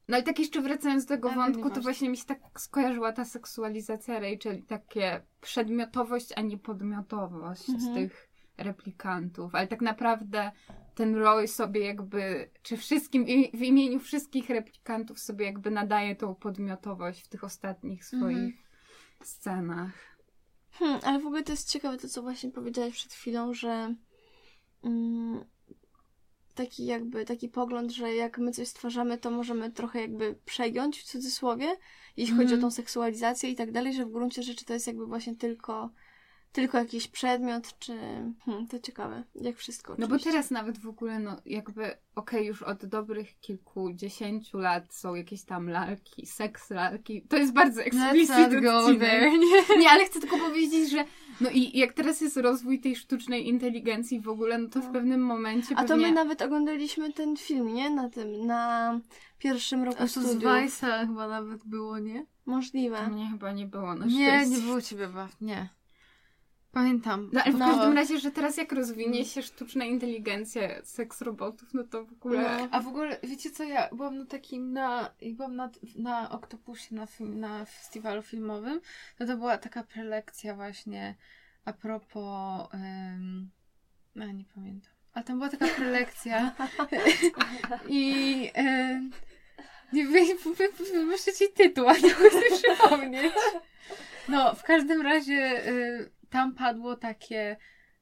[0.09, 3.13] No ale tak jeszcze wracając do tego Ale wątku, to właśnie mi się tak skojarzyła
[3.13, 7.95] ta seksualizacja Rachel i takie przedmiotowość, a nie podmiotowość Mhm.
[7.95, 8.29] tych
[8.59, 9.55] replikantów.
[9.55, 10.53] Ale tak naprawdę
[10.95, 13.25] ten Roy sobie jakby, czy wszystkim,
[13.55, 18.53] w imieniu wszystkich replikantów sobie jakby nadaje tą podmiotowość w tych ostatnich swoich Mhm.
[19.23, 19.93] scenach.
[20.71, 23.95] Hmm, ale w ogóle to jest ciekawe to, co właśnie powiedziałeś przed chwilą, że
[24.85, 25.45] mm,
[26.55, 31.05] taki jakby, taki pogląd, że jak my coś stwarzamy, to możemy trochę jakby przegiąć w
[31.05, 31.77] cudzysłowie,
[32.17, 32.61] jeśli chodzi o Mhm.
[32.61, 35.91] tą seksualizację i tak dalej, że w gruncie rzeczy to jest jakby właśnie tylko
[36.55, 37.93] tylko jakiś przedmiot, czy...
[38.45, 40.31] Hmm, to ciekawe, jak wszystko No bo oczywiście.
[40.31, 45.69] teraz nawet w ogóle, no jakby, okej, już od dobrych kilkudziesięciu lat są jakieś tam
[45.69, 47.23] lalki, seks lalki.
[47.23, 49.31] To jest bardzo explicit go there.
[49.39, 49.77] Nie.
[49.81, 51.05] nie, ale chcę tylko powiedzieć, że
[51.41, 54.93] no i jak teraz jest rozwój tej sztucznej inteligencji w ogóle, no to w No.
[54.93, 56.07] pewnym momencie A to pewnie...
[56.07, 57.91] my nawet oglądaliśmy ten film, nie?
[57.91, 59.01] Na tym, na
[59.39, 60.43] pierwszym roku A to z studiów.
[60.53, 62.27] Weissa chyba nawet było, nie?
[62.47, 62.97] Możliwe.
[62.97, 64.57] To mnie chyba nie było na Nie, szczęście.
[64.57, 65.69] nie było ciebie, Baw, nie.
[66.75, 67.31] Pamiętam.
[67.33, 67.67] No, ale w No.
[67.67, 72.59] każdym razie, że teraz jak rozwinie się sztuczna inteligencja seks robotów, no to w ogóle...
[72.59, 72.69] No.
[72.71, 77.07] A w ogóle, wiecie co, ja byłam na takim, na, byłam na, na Octopusie, na,
[77.07, 78.81] film, na festiwalu filmowym,
[79.19, 81.15] to to była taka prelekcja właśnie
[81.65, 83.51] a propos, um,
[84.21, 86.55] a nie pamiętam, a tam była taka prelekcja
[87.89, 89.11] i em,
[89.93, 90.39] nie wiem,
[90.93, 93.33] wymuszę ci tytuł, ale nie sobie przypomnieć.
[94.29, 97.57] No, w każdym razie y, tam padło takie,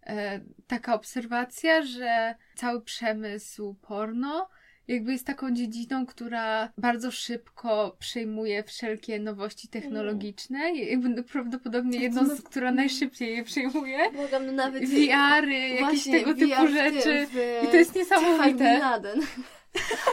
[0.07, 4.49] e, taka obserwacja, że cały przemysł porno
[4.89, 10.73] jakby jest taką dziedziną, która bardzo szybko przejmuje wszelkie nowości technologiczne.
[10.73, 14.11] i Jakby prawdopodobnie jedną z, która najszybciej je przejmuje.
[14.13, 14.85] Błagam, no nawet...
[14.85, 17.27] VR-y, jakieś tego typu VR w rzeczy.
[17.27, 18.81] w I to jest niesamowite.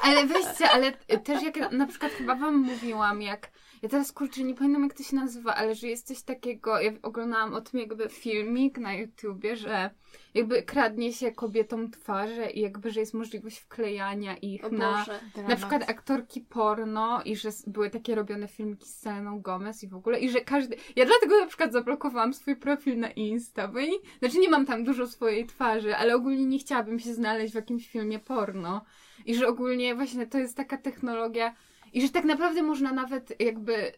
[0.04, 0.92] Ale weźcie, ale
[1.24, 3.52] też jak na przykład chyba wam mówiłam, jak
[3.82, 6.92] ja teraz kurczę, nie pamiętam jak to się nazywa, ale że jest coś takiego, ja
[7.02, 9.90] oglądałam o tym jakby filmik na YouTubie, że
[10.34, 15.06] jakby kradnie się kobietom twarze i jakby, że jest możliwość wklejania ich na
[15.48, 19.96] na przykład aktorki porno i że były takie robione filmiki z Seleną Gomez i w
[19.96, 20.76] ogóle i że każdy...
[20.96, 23.98] Ja dlatego na przykład zablokowałam swój profil na Insta, bo ja nie...
[24.20, 27.90] Znaczy nie mam tam dużo swojej twarzy, ale ogólnie nie chciałabym się znaleźć w jakimś
[27.90, 28.86] filmie porno.
[29.26, 31.56] I że ogólnie właśnie to jest taka technologia
[31.94, 33.92] i że tak naprawdę można nawet jakby,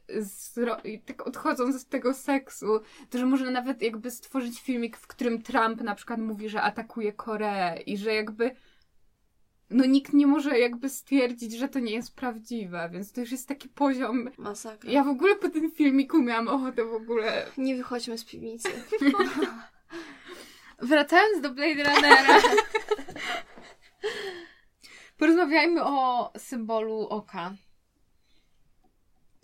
[1.05, 2.67] tak odchodząc z tego seksu,
[3.09, 7.13] to że można nawet jakby stworzyć filmik, w którym Trump na przykład mówi, że atakuje
[7.13, 8.55] Koreę i że jakby
[9.71, 13.47] no nikt nie może jakby stwierdzić, że to nie jest prawdziwe, więc to już jest
[13.47, 14.29] taki poziom.
[14.37, 14.91] Masakra.
[14.91, 17.45] Ja w ogóle po tym filmiku miałam ochotę w ogóle.
[17.57, 18.69] Nie wychodźmy z piwnicy.
[20.81, 22.41] Wracając do Blade Runnera.
[25.17, 27.53] Porozmawiajmy o symbolu oka.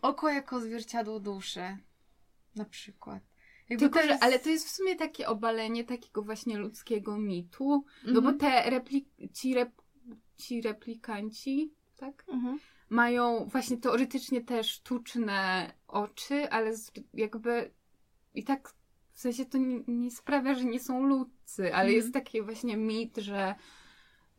[0.01, 1.77] Oko jako zwierciadło duszy.
[2.55, 3.23] Na przykład.
[3.69, 7.85] Jakby Tylko, że, jest- ale to jest w sumie takie obalenie takiego właśnie ludzkiego mitu,
[8.05, 8.37] no bo Mhm.
[8.37, 9.07] te repli...
[9.33, 9.71] ci, rep...
[10.37, 12.25] ci replikanci, tak?
[12.29, 12.59] Mhm.
[12.89, 16.71] Mają właśnie teoretycznie te sztuczne oczy, ale
[17.13, 17.71] jakby
[18.33, 18.73] i tak
[19.11, 21.93] w sensie to nie, nie sprawia, że nie są ludzcy, ale Mhm.
[21.95, 23.55] jest taki właśnie mit, że,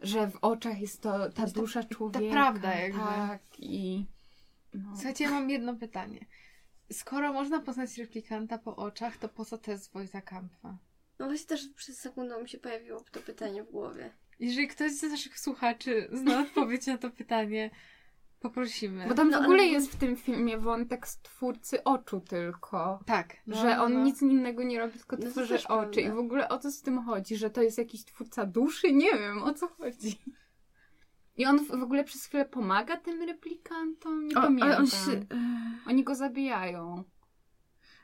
[0.01, 2.31] że w oczach jest to ta jest ta- dusza ta człowieka.
[2.33, 2.99] prawda jakby.
[2.99, 4.07] Tak, i
[4.75, 4.95] no.
[4.95, 6.27] Słuchajcie, ja mam jedno pytanie.
[6.93, 10.79] Skoro można poznać replikanta po oczach, to po co to jest Wojta Kampfa?
[11.19, 14.11] No właśnie też przez sekundę mi się pojawiło to pytanie w głowie.
[14.39, 17.71] Jeżeli ktoś z naszych słuchaczy zna odpowiedź na to pytanie,
[18.41, 19.09] poprosimy.
[19.09, 23.01] Bo tam No, w ogóle ale- jest w tym filmie wątek stwórcy oczu tylko.
[23.07, 23.37] tak.
[23.47, 24.05] no, że on no.
[24.05, 25.67] nic innego nie robi, tylko No to tworzy oczy.
[25.67, 26.01] prawda.
[26.01, 27.37] I w ogóle o co z tym chodzi?
[27.37, 28.93] Że to jest jakiś twórca duszy?
[28.93, 30.19] Nie wiem, o co chodzi.
[31.39, 34.27] I on w ogóle przez chwilę pomaga tym replikantom?
[34.29, 34.69] Nie O, pamiętam.
[34.69, 34.97] ale on się...
[35.87, 37.05] Oni go zabijają.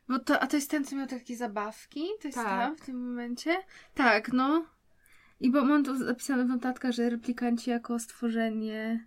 [0.08, 2.00] Bo to, a to jest ten, co miał takie zabawki?
[2.22, 2.46] To jest Tak.
[2.46, 3.56] tam w tym momencie?
[3.94, 4.64] Tak, no.
[5.40, 9.06] I bo mam tu zapisane w notatkach, że replikanci jako stworzenie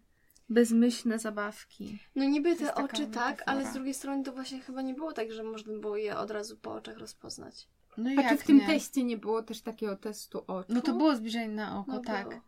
[0.49, 1.99] bezmyślne zabawki.
[2.15, 3.43] No niby To te oczy tak, metafora.
[3.45, 6.31] ale z drugiej strony to właśnie chyba nie było tak, że można było je od
[6.31, 7.67] razu po oczach rozpoznać.
[7.97, 10.73] No A czy w tym teście nie było też takiego testu oczu?
[10.73, 12.29] No to było zbliżenie na oko, No tak.
[12.29, 12.41] było.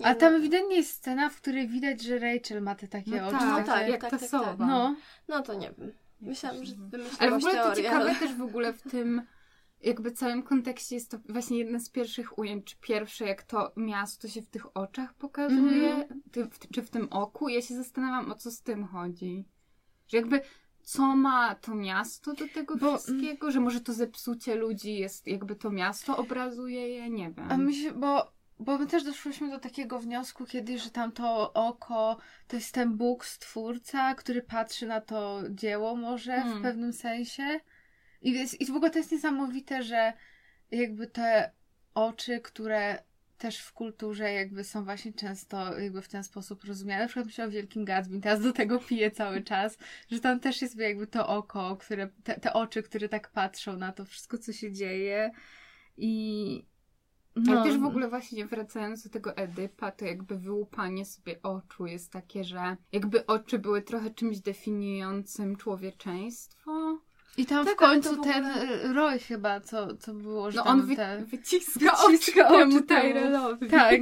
[0.00, 3.10] Nie, A no- tam ewidentnie jest scena, w której widać, że Rachel ma te takie
[3.10, 3.38] No oczy.
[3.38, 4.46] tak, tak, jak tak, ta tak, sowa.
[4.46, 4.58] tak.
[4.58, 4.96] No.
[5.28, 5.92] No to nie wiem.
[6.20, 8.14] Myślałam, że Ale w wymyśliłaś ogóle to teorię, ciekawe ale...
[8.14, 9.22] też w ogóle w tym,
[9.80, 14.28] jakby całym kontekście jest to właśnie jedno z pierwszych ujęć, czy pierwsze, jak to miasto
[14.28, 16.22] się w tych oczach pokazuje, Mhm.
[16.32, 17.48] ty, w, czy w tym oku.
[17.48, 19.44] Ja się zastanawiam, o co z tym chodzi.
[20.08, 20.40] Że jakby
[20.82, 25.26] co ma to miasto do tego Bo, mm, wszystkiego, że może to zepsucie ludzi jest,
[25.26, 27.46] jakby to miasto obrazuje je, nie wiem.
[27.52, 31.52] A my się, bo, bo my też doszłyśmy do takiego wniosku kiedyś, że tam to
[31.52, 32.16] oko
[32.48, 36.62] to jest ten Bóg, stwórca, który patrzy na to dzieło może w Hmm.
[36.62, 37.60] pewnym sensie.
[38.22, 40.12] I, jest, I w ogóle to jest niesamowite, że
[40.70, 41.50] jakby te
[41.94, 43.02] oczy, które
[43.38, 47.02] też w kulturze jakby są właśnie często jakby w ten sposób rozumiane.
[47.02, 49.78] Na przykład myślę o Wielkim Gatsby, teraz do tego piję cały czas,
[50.10, 53.92] że tam też jest jakby to oko, które, te, te oczy, które tak patrzą na
[53.92, 55.30] to wszystko, co się dzieje.
[55.96, 56.64] I
[57.36, 57.52] no.
[57.52, 62.12] Ale też w ogóle właśnie wracając do tego Edypa, to jakby wyłupanie sobie oczu jest
[62.12, 66.98] takie, że jakby oczy były trochę czymś definiującym człowieczeństwo.
[67.36, 70.64] I tam Tak, w końcu w ogóle- ten Roy chyba, co, co było, że No
[70.64, 71.24] tam on wy, te...
[71.24, 71.80] wyciska,
[72.10, 73.02] wyciska oczy temu oczy temu.
[73.02, 73.68] Tyrelowi.
[73.70, 74.00] Tak.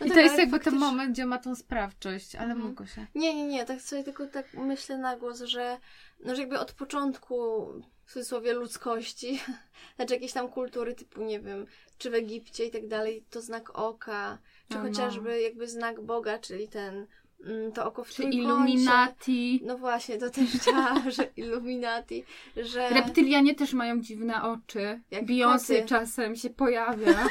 [0.00, 2.68] No I tak, to jest jakby ten moment, gdzie ma tą sprawczość, ale Mhm.
[2.68, 3.06] mogło się.
[3.14, 5.78] Nie, nie, nie, tak sobie tylko tak myślę na głos, że,
[6.24, 7.66] no, że jakby od początku
[8.06, 9.40] w cudzysłowie ludzkości,
[9.96, 11.66] znaczy jakiejś tam kultury typu, nie wiem,
[11.98, 14.38] czy w Egipcie i tak dalej, to znak oka,
[14.68, 14.88] czy No, no.
[14.88, 17.06] chociażby jakby znak Boga, czyli ten,
[17.44, 18.22] mm, to oko w Czy.
[18.22, 19.60] Illuminati.
[19.64, 22.24] No właśnie, to też działa, że Illuminati,
[22.56, 22.88] że...
[22.88, 25.00] Reptylianie też mają dziwne oczy.
[25.10, 27.28] Jak Beyoncé czasem się pojawia.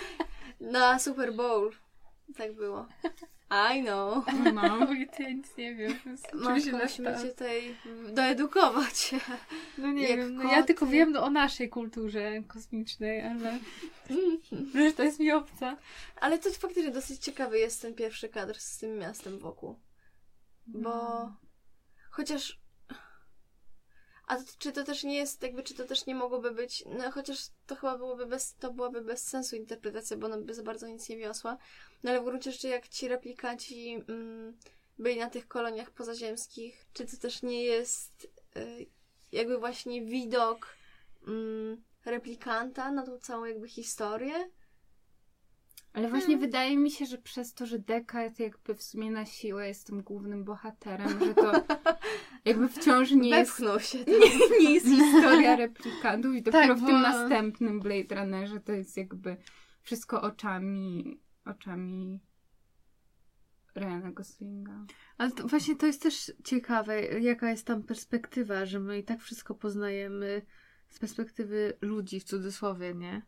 [0.60, 1.72] Na Super Bowl.
[2.36, 2.86] Tak było.
[3.50, 4.24] I know.
[4.54, 4.86] No.
[5.16, 5.98] to ja nic nie wiem.
[6.32, 7.76] Matko, musimy cię tutaj
[8.12, 9.14] doedukować.
[9.78, 13.58] No nie jak wiem, no ja tylko wiem o naszej kulturze kosmicznej, ale
[14.74, 15.76] reszta jest mi obca.
[16.20, 19.78] Ale to faktycznie dosyć ciekawy jest ten pierwszy kadr z tym miastem wokół.
[20.66, 21.36] Bo No.
[22.10, 22.60] chociaż.
[24.26, 26.84] A to, czy to też nie jest, jakby, czy to też nie mogłoby być.
[26.98, 30.62] No chociaż to chyba byłoby bez, to byłaby bez sensu interpretacja, bo ona by za
[30.62, 31.58] bardzo nic nie wiosła.
[32.04, 34.56] No ale w gruncie rzeczy, jak ci replikanci mm,
[34.98, 38.86] byli na tych koloniach pozaziemskich, czy to też nie jest y,
[39.32, 40.76] jakby właśnie widok
[41.28, 44.50] mm, replikanta na tą całą jakby historię?
[45.92, 47.76] Ale właśnie wydaje mi się, że przez to, że
[48.14, 51.52] jest jakby w sumie na siłę jest tym głównym bohaterem, że to
[52.44, 53.98] jakby wciąż nie jest, Wepchnął się.
[54.04, 58.72] nie, nie jest historia replikantów i dopiero Tak, w tym bo- następnym Blade Runnerze to
[58.72, 59.36] jest jakby
[59.82, 62.20] wszystko oczami oczami
[63.74, 64.84] Ryana Goslinga.
[65.18, 69.20] Ale to właśnie to jest też ciekawe, jaka jest tam perspektywa, że my i tak
[69.20, 70.42] wszystko poznajemy
[70.88, 73.22] z perspektywy ludzi w cudzysłowie, nie?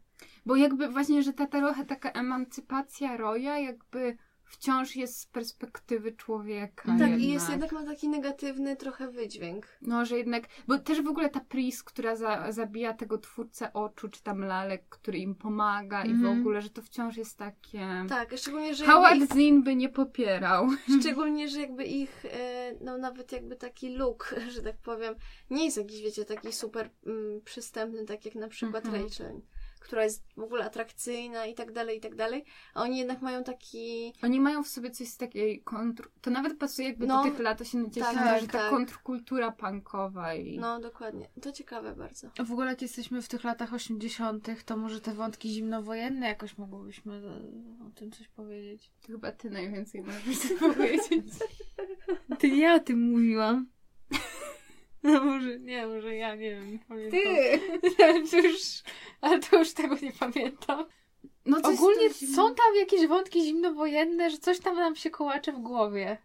[0.47, 4.17] Bo jakby właśnie, że ta trochę taka emancypacja Roya jakby
[4.47, 6.97] wciąż jest z perspektywy człowieka.
[6.99, 9.67] Tak, i jest jednak ma taki negatywny trochę wydźwięk.
[9.83, 14.09] No, że jednak, bo też w ogóle ta Pris, która za, zabija tego twórcę oczu,
[14.09, 16.41] czy tam lalek, który im pomaga i w Mhm.
[16.41, 18.05] ogóle, że to wciąż jest takie...
[18.09, 20.67] Tak, szczególnie, że Howard jakby Zinn by nie popierał.
[20.73, 25.15] ich, szczególnie, że jakby ich, e, no nawet jakby taki look, że tak powiem,
[25.51, 29.05] nie jest jakiś, wiecie, taki super mm, przystępny, tak jak na przykład Mhm.
[29.05, 29.41] Rachel,
[29.87, 33.45] która jest w ogóle atrakcyjna i tak dalej, i tak dalej, a oni jednak mają
[33.45, 36.09] taki, Oni mają w sobie coś z takiej kontr...
[36.20, 38.70] To nawet pasuje jakby No, do tych lat 80 tak, że tak, ta tak.
[38.70, 40.59] kontrkultura punkowa i...
[40.59, 42.28] no dokładnie, to ciekawe bardzo.
[42.47, 47.22] W ogóle jak jesteśmy w tych latach 80., to może te wątki zimnowojenne jakoś mogłybyśmy
[47.87, 48.91] o tym coś powiedzieć.
[49.01, 50.39] To chyba ty najwięcej możesz
[50.74, 51.26] powiedzieć.
[52.39, 53.76] Ty ja o tym mówiłam.
[55.07, 57.21] No może nie, może ja nie wiem, nie pamiętam.
[58.31, 58.83] to już,
[59.21, 60.85] ale to już tego nie pamiętam.
[61.47, 66.19] No Ogólnie są tam jakieś wątki zimnowojenne, że coś tam nam się kołacze w głowie.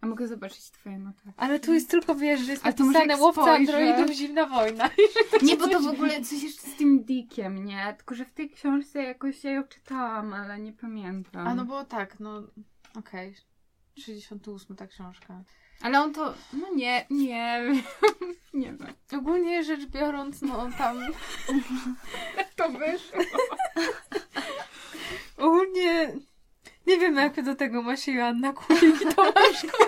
[0.00, 1.32] A mogę zobaczyć twoje notatki?
[1.36, 4.90] Ale tu jest tylko, wiesz, że jest Ale może napisane łowca spojrzę- androidów zimna wojna.
[5.42, 7.94] Nie, bo to w ogóle coś jeszcze z tym Dickiem, nie?
[7.96, 11.46] Tylko, że w tej książce jakoś ja ją czytałam, ale nie pamiętam.
[11.46, 12.42] A no bo tak, no
[12.98, 13.34] okej.
[13.98, 15.44] 68 ta książka.
[15.80, 17.60] Ale on to, no nie, nie,
[18.54, 18.94] nie wiem.
[19.18, 20.98] Ogólnie rzecz biorąc, no tam
[22.56, 23.18] To wyszło.
[25.46, 26.12] ogólnie
[26.86, 29.78] nie wiem jak do tego ma się Joanna Kulik i Tomaszko.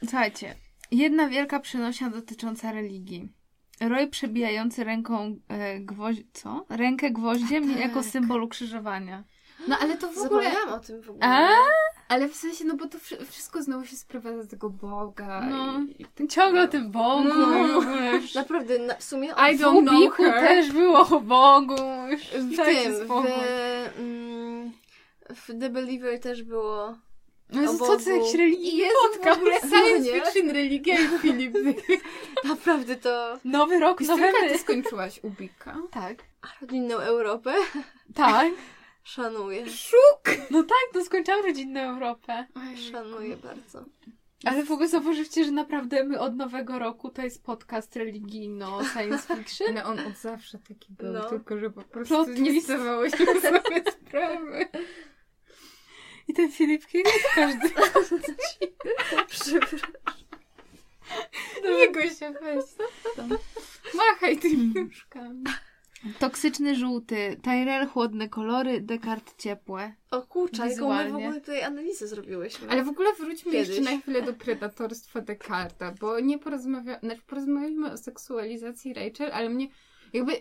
[0.00, 0.54] Słuchajcie,
[0.90, 3.32] jedna wielka przenośnia dotycząca religii.
[3.80, 6.16] Roy przebijający ręką e, gwoź...
[6.32, 6.66] co?
[6.68, 7.80] Rękę gwoździem Tak.
[7.80, 9.24] jako symbol ukrzyżowania.
[9.68, 11.26] No ale to w ogóle, Zapomniałam o tym w ogóle.
[11.26, 11.48] A?
[12.08, 15.40] Ale w sensie, no bo to wszy- wszystko znowu się sprowadza do tego Boga.
[15.50, 15.80] No.
[15.98, 17.80] i, i tak Ciągle o tym Bogu No.
[17.80, 18.34] w już...
[18.34, 21.82] Naprawdę, na, w sumie I W Ubiku też było o Bogu.
[22.10, 23.30] Już w dajcie tym, w, spokój.
[23.98, 24.72] mm,
[25.30, 26.96] w The Believer też było.
[27.52, 28.16] No o co ty Bogu.
[28.18, 29.38] jakiś religijny w podcast?
[29.40, 31.54] ogóle No science fiction, religia i Filip.
[32.44, 33.38] Naprawdę to...
[33.44, 35.76] Nowy rok, nowe ty skończyłaś Ubika?
[35.90, 36.16] Tak.
[36.42, 37.54] A rodzinną Europę?
[38.14, 38.48] Tak.
[39.04, 39.70] Szanuję.
[39.70, 40.36] Szuk!
[40.50, 42.46] No tak, no skończyłam rodzinną Europę.
[42.90, 43.84] Szanuję bardzo.
[44.44, 49.36] Ale w ogóle zauważyliście, że naprawdę my od nowego roku to jest podcast religijno science
[49.36, 49.68] fiction?
[49.68, 51.28] Ale on od zawsze taki był, No.
[51.30, 53.10] tylko że po prostu Plot nie się sobie
[53.90, 54.68] sprawy.
[56.28, 57.70] I ten Filip King każdy.
[59.30, 59.92] Przepraszam.
[61.64, 62.64] Jego się weź.
[63.94, 65.44] Machaj tymi nóżkami.
[66.18, 69.92] Toksyczny żółty, Tyrell chłodne kolory, Descartes ciepłe.
[70.10, 72.68] O kurczę, jaką my w ogóle tutaj analizę zrobiłyśmy.
[72.70, 73.68] Ale w ogóle wróćmy Kiedyś.
[73.68, 76.98] jeszcze na chwilę do predatorstwa Descarta, bo nie porozmawia...
[76.98, 79.68] znaczy porozmawialiśmy o seksualizacji Rachel, ale mnie
[80.12, 80.32] jakby...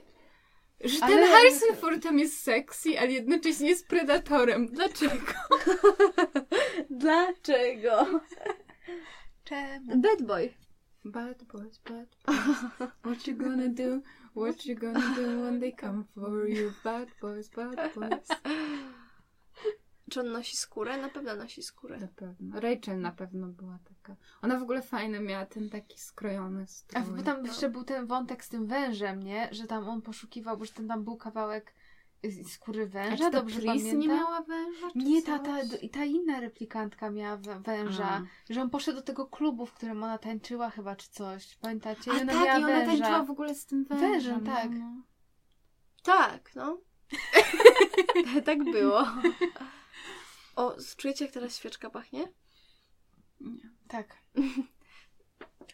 [0.84, 4.68] Że ten Ale- Harrison Ford tam jest sexy, ale jednocześnie jest predatorem.
[4.68, 5.16] Dlaczego?
[6.90, 8.20] Dlaczego?
[9.44, 9.98] Czemu?
[10.02, 10.54] Bad boy.
[11.06, 12.88] Bad boys, bad boys.
[13.02, 14.00] What you gonna do?
[14.36, 16.74] What you gonna do when they come for you?
[16.84, 18.28] Bad boys, bad boys.
[20.12, 20.98] Czy on nosi skórę?
[20.98, 22.00] Na pewno nosi skórę.
[22.00, 22.60] Na pewno.
[22.60, 24.16] Rachel na pewno była taka.
[24.42, 27.04] Ona w ogóle fajny miała ten taki skrojony A strój.
[27.18, 29.50] bo tam jeszcze był ten wątek z tym wężem, nie?
[29.52, 31.74] Że tam on poszukiwał, bo że ten tam był kawałek
[32.48, 34.00] skóry węża, dobrze Pris pamiętam?
[34.00, 34.92] nie miała węża?
[34.92, 35.58] czy Nie, ta, ta,
[35.92, 38.06] ta inna replikantka miała wę- węża.
[38.50, 38.54] A.
[38.54, 41.56] Że on poszedł do tego klubu, w którym ona tańczyła chyba, czy coś.
[41.56, 42.12] Pamiętacie?
[42.12, 42.86] A ona tak, miała i ona węża.
[43.04, 44.12] tańczyła w ogóle z tym wężem.
[44.12, 44.70] Wężem, tak.
[44.72, 45.04] No, no.
[46.04, 46.78] Tak, no.
[48.46, 49.04] tak było.
[50.56, 52.28] O, czujecie jak teraz świeczka pachnie?
[53.42, 53.70] Nie.
[53.88, 54.18] Tak.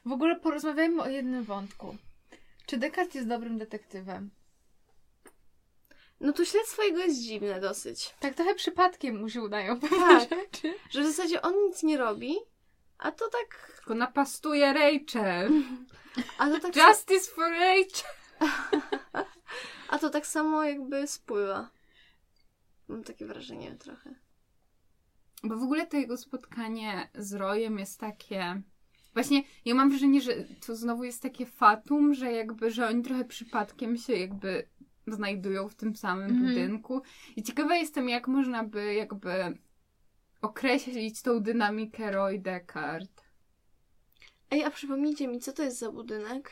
[0.05, 1.97] W ogóle porozmawiajmy o jednym wątku.
[2.65, 4.31] Czy Descartes jest dobrym detektywem?
[6.19, 8.15] No to śledztwo jego jest dziwne dosyć.
[8.19, 10.29] Tak trochę przypadkiem mu się udają pewne Tak.
[10.29, 10.73] rzeczy.
[10.89, 12.35] Że w zasadzie on nic nie robi,
[12.97, 13.73] a to tak...
[13.75, 15.51] Tylko napastuje Rachel.
[16.37, 18.11] A to tak, Justice for Rachel.
[19.89, 21.69] a to tak samo jakby spływa.
[22.87, 24.15] Mam takie wrażenie trochę.
[25.43, 28.61] Bo w ogóle to jego spotkanie z Rojem jest takie...
[29.13, 30.33] Właśnie ja mam wrażenie, że
[30.65, 34.67] to znowu jest takie fatum, że jakby, że oni trochę przypadkiem się jakby
[35.13, 36.47] znajdują w tym samym Mhm.
[36.47, 37.01] budynku.
[37.35, 39.57] I ciekawa jestem, jak można by jakby
[40.41, 43.25] określić tą dynamikę Roy Descartes.
[44.51, 46.51] Ej, a przypomnijcie mi, co to jest za budynek?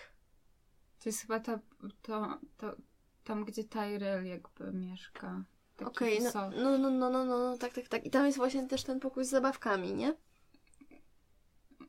[1.04, 1.60] To jest chyba ta,
[2.02, 2.76] to, to,
[3.24, 5.44] tam, gdzie Tyrell jakby mieszka.
[5.86, 6.58] Okej, no, wysoki.
[6.58, 8.06] no, no, no, no, no, no, tak, tak, tak.
[8.06, 10.14] I tam jest właśnie też ten pokój z zabawkami, nie?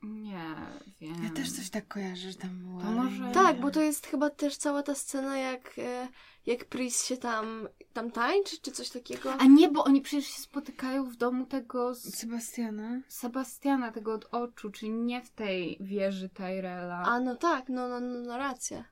[0.03, 0.55] Nie
[1.01, 1.25] wiem.
[1.25, 2.81] Ja też coś tak kojarzę, że tam było.
[2.81, 6.09] To ale może- Tak, bo to jest chyba też cała ta scena, jak, e,
[6.47, 9.33] jak Pris się tam, tam tańczy, czy coś takiego.
[9.35, 13.01] A nie, bo oni przecież się spotykają w domu tego z Sebastiana.
[13.09, 17.03] Sebastiana, tego od oczu, czyli nie w tej wieży Tyrella.
[17.07, 18.85] A no tak, no, no, no, no racja.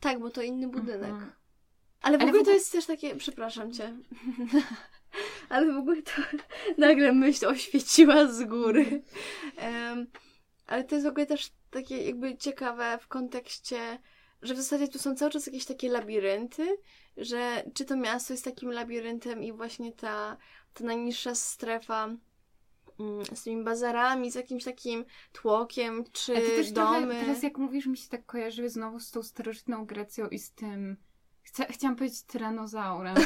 [0.00, 1.10] Tak, bo to inny budynek.
[1.10, 1.32] Mhm.
[2.02, 3.96] Ale w Ale ogóle w to jest też takie, przepraszam cię,
[5.48, 6.12] ale w ogóle to
[6.78, 9.02] nagle myśl oświeciła z góry.
[9.56, 10.06] Em,
[10.68, 13.98] ale to jest w ogóle też takie jakby ciekawe w kontekście,
[14.42, 16.76] że w zasadzie tu są cały czas jakieś takie labirynty,
[17.16, 20.36] że czy to miasto jest takim labiryntem i właśnie ta,
[20.74, 22.04] ta najniższa strefa
[23.00, 27.06] mm, z tymi bazarami, z jakimś takim tłokiem, czy A to też domy.
[27.06, 30.50] trochę, teraz jak mówisz, mi się tak kojarzy znowu z tą starożytną Grecją i z
[30.52, 30.96] tym...
[31.42, 33.16] Chcia, chciałam powiedzieć tyranozaurem.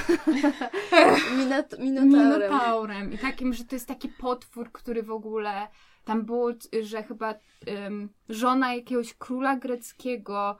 [1.38, 2.09] Minot- Minotaurem.
[2.09, 3.12] Minotaurem.
[3.12, 5.68] I takim, że to jest taki potwór, który w ogóle
[6.05, 6.50] tam było,
[6.82, 7.34] że chyba
[7.68, 10.59] ym, żona jakiegoś króla greckiego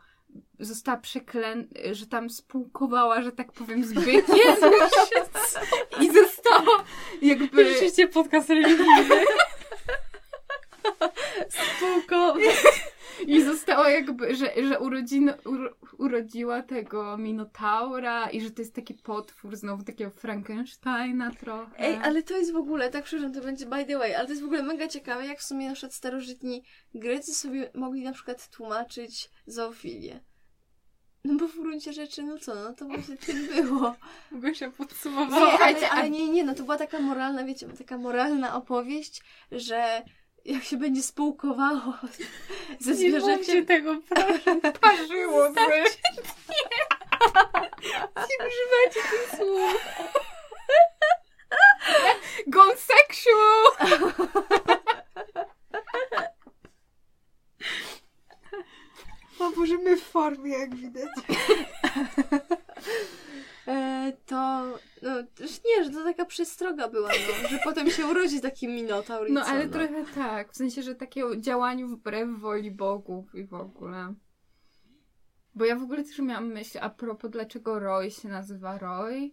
[0.61, 4.27] została przeklęta, że tam spółkowała, że tak powiem, zbyt
[6.01, 6.85] i została
[7.23, 7.73] jakby...
[7.73, 9.25] Rzeczywiście podcast religijny.
[11.49, 12.35] Spółko.
[13.27, 18.95] I została jakby, że, że urodzino, uro, urodziła tego Minotaura i że to jest taki
[18.95, 21.79] potwór znowu takiego Frankensteina trochę.
[21.79, 24.31] Ej, ale to jest w ogóle, tak przepraszam, to będzie by the way, ale to
[24.33, 26.63] jest w ogóle mega ciekawe, jak w sumie na przykład starożytni
[26.95, 30.21] Grecy sobie mogli na przykład tłumaczyć zoofilię.
[31.25, 33.95] No bo w gruncie rzeczy, no co, no to właśnie tym było.
[34.31, 35.59] Mogę się Nie, podsumowała.
[35.59, 40.03] ale, ale nie, nie, no to była taka moralna, wiecie, taka moralna opowieść, że
[40.45, 41.81] jak się będzie spółkowało
[42.81, 44.61] ze Nie mówcie zwierzęciem, tego, proszę.
[44.81, 45.61] parzyłoby.
[48.17, 49.87] Nie używajcie tych słów.
[52.47, 53.73] Gone sexual!
[59.41, 61.09] A możemy w formie, jak widać.
[63.69, 64.63] e, to,
[65.03, 69.31] no też nie, że to taka przestroga była, no, że potem się urodzi taki minotaur
[69.31, 69.73] No co, ale no.
[69.73, 74.15] trochę tak, w sensie, że takie działaniu wbrew woli bogów i w ogóle.
[75.55, 79.31] Bo ja w ogóle też miałam myśl a propos, dlaczego Roy się nazywa Roy.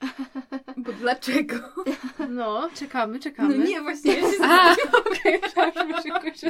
[0.76, 1.56] Bo dlaczego?
[2.28, 3.58] No, czekamy, czekamy.
[3.58, 4.76] No nie, właśnie ja się zastanawiam.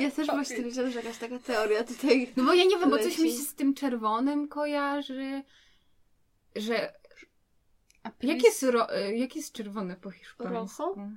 [0.01, 2.32] Ja też właśnie myślałam, że jakaś taka teoria tutaj...
[2.36, 5.42] No bo ja nie wiem, bo coś mi się z tym czerwonym kojarzy,
[6.57, 6.92] że...
[8.22, 8.96] A Jak jest, ro...
[8.98, 10.82] y, jak jest czerwone po hiszpańsku?
[10.82, 11.09] Rojo?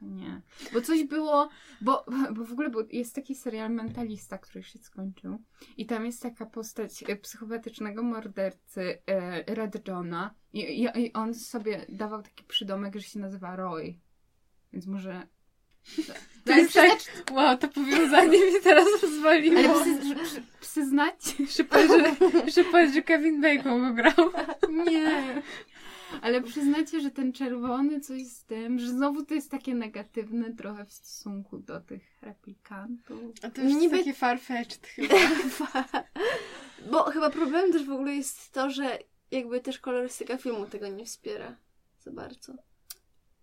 [0.00, 0.40] To nie.
[0.72, 1.48] Bo coś było,
[1.80, 2.04] bo,
[2.34, 5.38] bo w ogóle był, jest taki serial Mentalista, który się skończył.
[5.76, 10.34] I tam jest taka postać e, psychopatycznego mordercy e, Red Johna.
[10.52, 13.98] I, i, I on sobie dawał taki przydomek, że się nazywa Roy.
[14.72, 15.26] Więc może...
[16.44, 16.98] To jest tak,
[17.30, 19.60] wow, to powiązanie mnie teraz rozwaliło.
[19.60, 21.36] Ale psy, psy, psy znać?
[21.70, 21.92] Powiedz,
[22.54, 24.30] że, że Kevin Bacon go grał.
[24.84, 25.42] Nie.
[26.22, 30.84] Ale przyznacie, że ten czerwony coś z tym, że znowu to jest takie negatywne trochę
[30.84, 33.20] w stosunku do tych replikantów.
[33.42, 35.14] A to już Niby- takie farfetched chyba.
[36.90, 38.98] Bo chyba problemem też w ogóle jest to, że
[39.30, 41.56] jakby też kolorystyka filmu tego nie wspiera
[42.00, 42.52] za bardzo.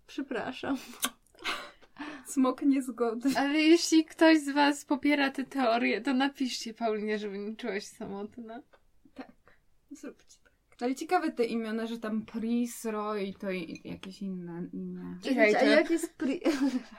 [0.07, 0.77] Przepraszam.
[2.27, 3.31] Smok niezgodny.
[3.37, 7.87] Ale jeśli ktoś z was popiera tę teorię, to napiszcie Paulinie, żeby nie czuła się
[7.87, 8.61] samotna.
[9.13, 9.57] Tak,
[9.91, 10.40] zróbcie.
[10.81, 15.17] Ale ciekawe te imiona, że tam Pris, Roy to i jakieś inne imię.
[15.31, 16.41] I A jak jest pri...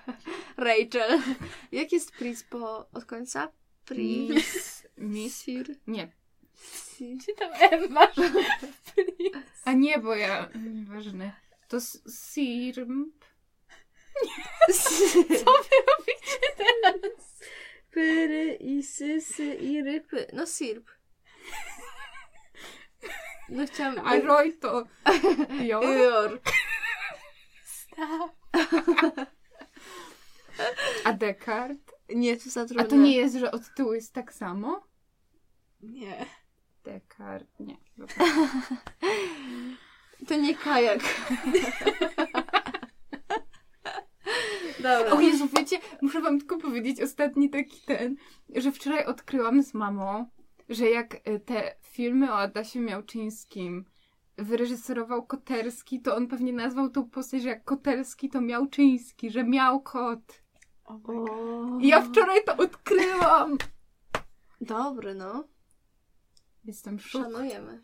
[0.56, 1.20] Rachel.
[1.72, 2.90] Jak jest Pris po...
[2.92, 3.52] od końca?
[3.84, 4.86] Pris...
[4.98, 5.76] Miss, Sir...
[5.86, 6.12] nie.
[7.00, 8.08] Gdzie tam Emma?
[9.64, 11.32] A nie, bo ja, nieważne.
[11.68, 12.02] To s-
[12.34, 13.04] Sirm.
[15.28, 17.40] Co wy robicie teraz?
[17.90, 20.26] Pyry i sysy i rypy.
[20.32, 20.90] No sirp.
[23.52, 23.98] No chciałam...
[24.04, 24.84] A Roy to
[25.70, 25.82] Jo.
[25.82, 26.40] Jor.
[27.64, 28.32] Stop.
[31.04, 31.94] A Descartes?
[32.14, 32.84] Nie, to za trudne.
[32.84, 34.86] A to nie jest, że od tyłu jest tak samo?
[35.82, 36.26] Nie.
[36.84, 37.76] Descartes, nie.
[40.28, 41.00] To nie kajak.
[44.76, 45.12] Dobra.
[45.12, 48.16] O Jezu, wiecie, muszę wam tylko powiedzieć ostatni taki ten,
[48.56, 50.26] że wczoraj odkryłam z mamą,
[50.68, 53.84] że jak y, te filmy o Adasie Miałczyńskim
[54.36, 59.82] wyreżyserował Koterski, to on pewnie nazwał tą postać, że jak Koterski to Miałczyński, że miał
[59.82, 60.42] kot.
[60.84, 61.78] Oh.
[61.80, 63.58] I ja wczoraj to odkryłam!
[64.60, 65.44] Dobry, no.
[66.64, 67.24] Jestem w szoku.
[67.24, 67.80] Szanujemy.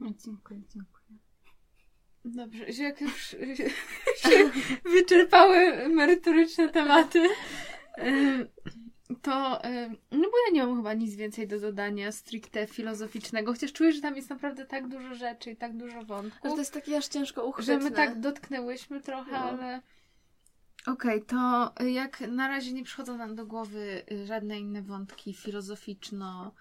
[0.00, 1.00] No, Dziękuję, dziękuję.
[2.24, 3.36] Dobrze, że jak już
[4.22, 4.50] się
[4.84, 7.28] wyczerpały merytoryczne tematy,
[9.22, 13.72] to ym, no bo ja nie mam chyba nic więcej do dodania stricte filozoficznego, chociaż
[13.72, 16.72] czuję, że tam jest naprawdę tak dużo rzeczy i tak dużo Ale wątków, to jest
[16.72, 17.78] takie aż ciężko że uchwytne.
[17.78, 19.38] my tak dotknęłyśmy trochę, No.
[19.38, 19.82] ale...
[20.86, 26.54] Okej, to jak na razie nie przychodzą nam do głowy y, żadne inne wątki filozoficzno,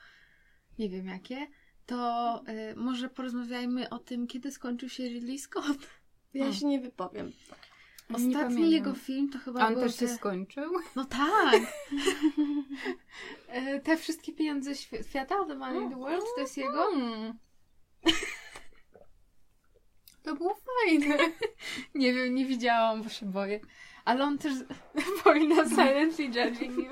[0.80, 1.48] nie wiem jakie,
[1.86, 2.42] to
[2.72, 5.78] y, może porozmawiajmy o tym, kiedy skończył się Ridley Scott.
[6.34, 6.60] Ja Hmm.
[6.60, 7.32] się nie wypowiem.
[8.14, 10.16] Ostatni jego film to chyba on też się te...
[10.16, 10.74] skończył?
[10.96, 11.62] No tak!
[13.48, 16.84] E, te wszystkie pieniądze świ- świata, The Money in the World, to jest jego?
[16.92, 17.34] Hmm.
[20.24, 21.18] To było fajne.
[21.96, 23.60] Nie wiem, nie widziałam, bo się boję.
[24.06, 24.54] Ale on też...
[25.24, 26.92] Paulina silently judging you.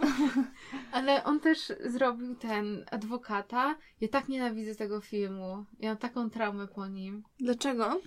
[0.92, 3.76] Ale on też zrobił ten adwokata.
[4.02, 5.66] Ja tak nienawidzę tego filmu.
[5.80, 7.24] Ja mam taką traumę po nim.
[7.40, 8.00] Dlaczego?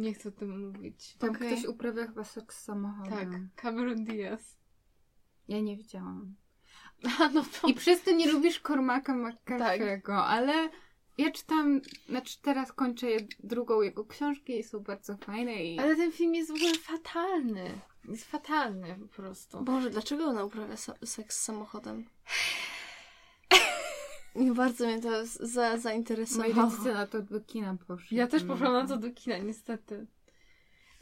[0.00, 1.16] Nie chcę o tym mówić.
[1.18, 1.52] Tam Okej.
[1.52, 3.32] ktoś uprawia chyba seks z samochodem.
[3.32, 4.58] Tak, Cameron Diaz.
[5.48, 6.34] Ja nie widziałam.
[7.20, 7.68] A no to...
[7.68, 10.30] I przez to nie lubisz Cormaca McCarthy'ego, Tak.
[10.30, 10.70] ale
[11.18, 13.06] ja czytam, znaczy teraz kończę
[13.42, 15.78] drugą jego książkę i są bardzo fajne i...
[15.78, 17.80] Ale ten film jest w ogóle fatalny.
[18.08, 19.60] Jest fatalny po prostu.
[19.64, 22.04] Boże, dlaczego ona uprawia seks z samochodem?
[24.34, 26.54] Nie bardzo mnie to za, Moi zainteresowało.
[26.54, 28.16] rodzice na to do kina poszli.
[28.16, 28.54] Ja też Mm.
[28.54, 30.06] poszłam na to do kina, niestety.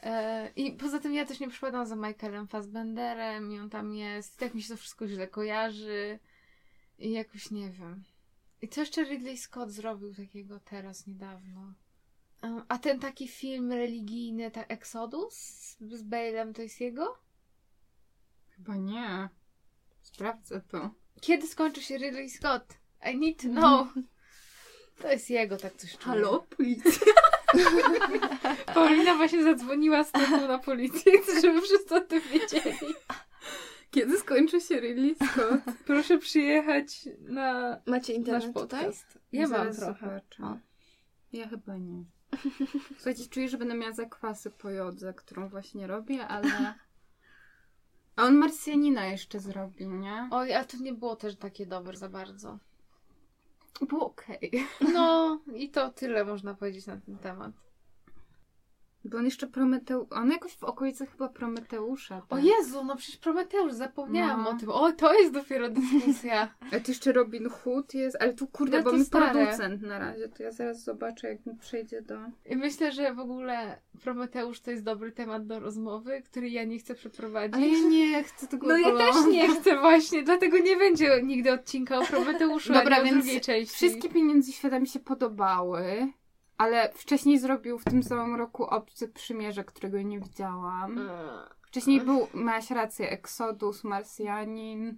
[0.03, 4.35] E, I poza tym ja też nie przypadam za Michaelem Fassbenderem i on tam jest.
[4.35, 6.19] I tak mi się to wszystko źle kojarzy.
[6.99, 8.03] I jakoś nie wiem.
[8.61, 11.73] I co jeszcze Ridley Scott zrobił takiego teraz niedawno?
[12.43, 15.35] E, A ten taki film religijny, tak Exodus
[15.79, 17.17] z Bale'em, to jest jego?
[18.49, 19.29] Chyba nie.
[20.01, 20.89] Sprawdzę to.
[21.21, 22.78] Kiedy skończy się Ridley Scott?
[23.11, 23.87] I need to know.
[25.01, 26.05] To jest jego, tak coś czuję.
[26.05, 27.13] Halo, policja.
[28.75, 32.93] Paulina właśnie zadzwoniła z taką na policję, żeby wszyscy o tym wiedzieli.
[33.91, 35.61] Kiedy skończy się Ridley Scott?
[35.85, 38.85] Proszę przyjechać na Macie nasz internet tutaj?
[38.85, 39.19] podcast.
[39.31, 40.21] Ja mam trochę.
[41.33, 42.03] Ja chyba nie.
[42.95, 46.73] Słuchajcie, czuję, że będę miała zakwasy po jodze, którą właśnie robię, ale...
[48.15, 50.27] A on Marsjanina jeszcze zrobił, nie?
[50.31, 52.59] Oj, ale to nie było też takie dobre za bardzo.
[53.85, 54.51] Było okej.
[54.93, 57.51] No, i to tyle można powiedzieć na ten temat.
[59.05, 60.07] Bo on jeszcze Prometeusz...
[60.11, 62.17] On jakoś w okolicach chyba Prometeusza.
[62.29, 62.43] O tak?
[62.43, 64.49] Jezu, no przecież Prometeusz, zapomniałam No.
[64.49, 64.69] o tym.
[64.69, 66.49] O, to jest dopiero dyskusja.
[66.71, 69.31] Ale to jeszcze Robin Hood jest, ale tu kurde, No bo mi stare.
[69.31, 72.15] producent na razie, to ja zaraz zobaczę, jak mi przejdzie do...
[72.45, 76.79] I myślę, że w ogóle Prometeusz to jest dobry temat do rozmowy, który ja nie
[76.79, 77.55] chcę przeprowadzić.
[77.55, 81.51] Ale ja nie chcę tego No ja też nie chcę właśnie, dlatego nie będzie nigdy
[81.51, 83.75] odcinka o Prometeuszu, Dobra, o więc drugiej części.
[83.75, 86.07] Wszystkie pieniądze świata mi się podobały,
[86.59, 90.91] ale wcześniej zrobił w tym samym roku Obcy Przymierze, którego nie widziałam.
[90.91, 91.09] Mm.
[91.61, 94.97] Wcześniej był, miałaś rację, Exodus, Marsjanin,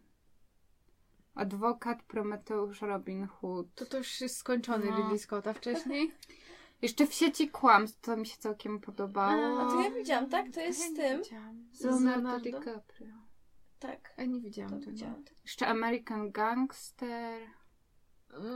[1.36, 3.68] Adwokat, Prometeusz, Robin Hood.
[3.76, 4.98] To to już jest skończony No.
[4.98, 6.12] Ridley Scotta wcześniej.
[6.82, 9.62] Jeszcze w sieci kłamstw, to mi się całkiem podobało.
[9.62, 10.46] A to ja widziałam, tak?
[10.54, 11.22] To jest z tym.
[11.72, 12.40] Z Leonardo?
[12.40, 13.14] DiCaprio.
[13.80, 14.14] Tak.
[14.18, 14.92] A nie To widziałam tego.
[14.92, 15.24] widziałam.
[15.44, 17.42] Jeszcze American Gangster.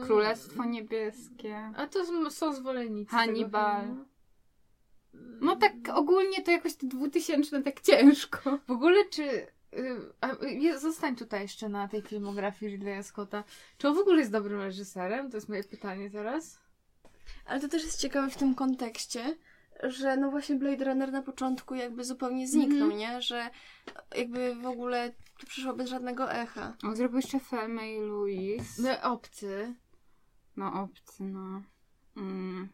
[0.06, 1.72] Królestwo Niebieskie.
[1.78, 3.86] A to są- zwolennicy Hannibal.
[5.42, 8.60] No tak ogólnie to jakoś te 2000 tak ciężko.
[8.68, 9.24] W ogóle czy...
[9.24, 9.48] y,
[10.74, 13.44] y, zostań tutaj jeszcze na tej filmografii Ridleya Scotta.
[13.78, 15.32] Czy on w ogóle jest dobrym reżyserem?
[15.32, 16.60] To jest moje pytanie teraz.
[17.46, 19.38] Ale to też jest ciekawe w tym kontekście,
[19.84, 22.98] że no właśnie Blade Runner na początku jakby zupełnie zniknął, Mhm.
[23.00, 23.22] nie?
[23.22, 23.50] Że
[24.16, 26.78] jakby w ogóle to przyszło bez żadnego echa.
[26.84, 28.82] On zrobił jeszcze Thelma i Louise.
[28.84, 29.76] No obcy.
[30.58, 31.62] No obcy, no.
[32.18, 32.70] Mm.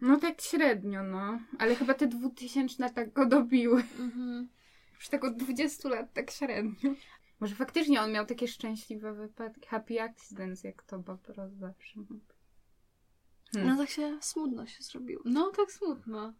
[0.00, 1.40] No tak średnio, no.
[1.58, 3.82] Ale chyba te 2000 tak go dobiły.
[3.98, 4.48] Mhm.
[4.94, 6.94] Już tak od 20 lat tak średnio.
[7.40, 11.26] Może faktycznie on miał takie szczęśliwe wypadki, happy accidents, jak to Bob
[11.60, 12.20] zawsze mówi.
[13.52, 13.70] Hmm.
[13.70, 15.22] No tak się smutno się zrobiło.
[15.24, 16.32] No, tak smutno.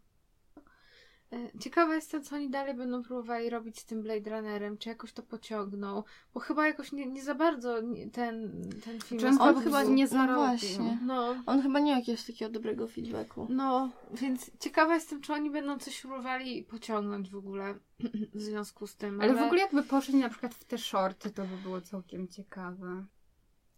[1.33, 5.13] E, Ciekawa jestem, co oni dalej będą próbowali robić z tym Blade Runnerem, czy jakoś
[5.13, 6.03] to pociągną,
[6.33, 7.81] bo chyba jakoś nie, nie za bardzo
[8.13, 9.21] ten, ten film...
[9.21, 10.35] Czy on, jest on chyba nie no zarobił.
[10.35, 10.99] właśnie.
[11.05, 13.47] No, On chyba nie miał jakiegoś takiego dobrego feedbacku.
[13.49, 17.75] no, więc ciekawa jestem, czy oni będą coś próbowali pociągnąć w ogóle
[18.35, 19.21] w związku z tym.
[19.21, 23.05] Ale w ogóle jakby poszli na przykład w te shorty, to by było całkiem ciekawe.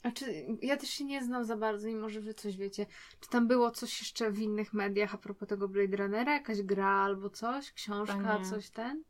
[0.03, 2.85] A czy ja też się nie znam za bardzo i może wy coś wiecie.
[3.19, 6.33] Czy tam było coś jeszcze w innych mediach a propos tego Blade Runnera?
[6.33, 7.71] Jakaś gra albo coś?
[7.71, 8.45] Książka, nie.
[8.45, 9.03] coś ten?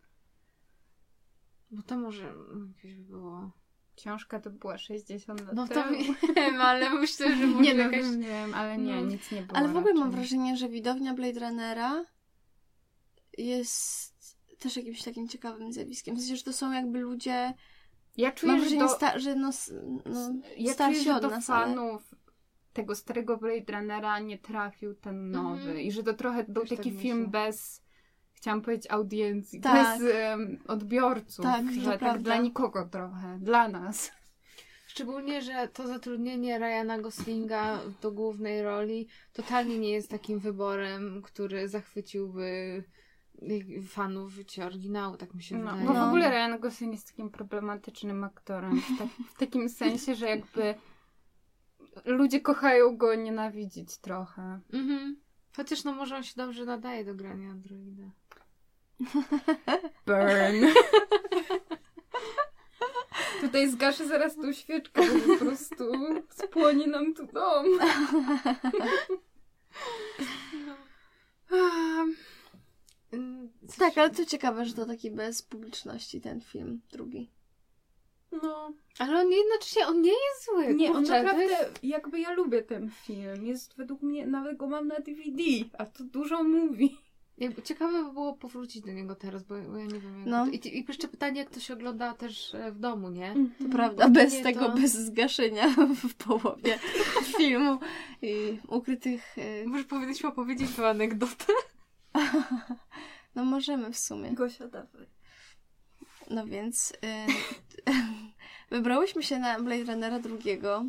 [1.72, 2.34] Bo to może
[2.76, 3.52] jakieś by było.
[3.96, 5.98] Książka to była 60 lat No to temu.
[6.36, 8.02] wiem, ale myślę, że może Nie no, jakaś...
[8.02, 9.02] wiem, wiem, ale nie, no.
[9.02, 10.16] nic nie było Ale w ogóle mam raczej.
[10.20, 12.06] wrażenie, że widownia Blade Runnera
[13.38, 14.14] jest
[14.60, 16.16] też jakimś takim ciekawym zjawiskiem.
[16.16, 17.54] W sensie, że to są jakby ludzie...
[18.20, 19.50] Ja czuję, Mam że wrażenie, do, sta- że no,
[20.06, 21.66] no ja czuję, że do nas, ale...
[21.66, 22.16] fanów
[22.74, 25.62] tego starego Blade Runnera nie trafił ten nowy.
[25.62, 25.80] Mhm.
[25.80, 27.02] I że to trochę był Też tak taki myślę.
[27.04, 27.84] film bez,
[28.34, 30.00] chciałam powiedzieć, audiencji, Tak.
[30.00, 31.46] bez em, odbiorców.
[31.46, 34.12] Tak, że tak dla nikogo trochę, dla nas.
[34.88, 41.68] Szczególnie, że to zatrudnienie Ryana Goslinga do głównej roli totalnie nie jest takim wyborem, który
[41.68, 42.84] zachwyciłby
[43.88, 45.88] fanów życia oryginału, tak mi się No, wydaje.
[45.88, 46.08] bo w No.
[46.08, 48.82] ogóle Ryan Gosling jest takim problematycznym aktorem.
[48.82, 50.76] W, tak, w takim sensie, że jakby
[52.06, 54.60] ludzie kochają go nienawidzić trochę.
[54.74, 55.18] Mhm.
[55.58, 58.04] Chociaż no może on się dobrze nadaje do grania androida.
[60.06, 60.66] Burn.
[63.42, 65.84] Tutaj zgaszę zaraz tą świeczkę, bo po prostu
[66.30, 67.66] spłonie nam tu dom.
[71.52, 72.16] Mm,
[73.78, 77.30] Tak, ale to ciekawe, że to taki bez publiczności ten film, drugi.
[78.44, 80.74] No, Ale on jednocześnie, on nie jest zły.
[80.76, 83.46] nie, on Kurczę, to naprawdę, jest- jakby ja lubię ten film.
[83.46, 85.44] Jest według mnie, nawet go mam na DVD,
[85.78, 86.98] a to dużo mówi.
[87.38, 90.18] Jakby ciekawe by było powrócić do niego teraz, bo, bo ja nie wiem.
[90.20, 90.46] Jak No.
[90.46, 93.34] to, i, I jeszcze pytanie, jak to się ogląda też e, w domu, nie?
[93.64, 95.70] To prawda, Bo bez nie, tego, to- bez zgaszenia
[96.10, 96.80] w połowie
[97.38, 97.80] filmu
[98.22, 99.38] i ukrytych...
[99.38, 101.54] y, Może powinniśmy opowiedzieć tę anegdotę.
[103.40, 104.32] No możemy w sumie.
[104.32, 105.08] Gosia, dawaj.
[106.30, 106.96] No więc y,
[108.76, 110.86] wybrałyśmy się na Blade Runnera drugiego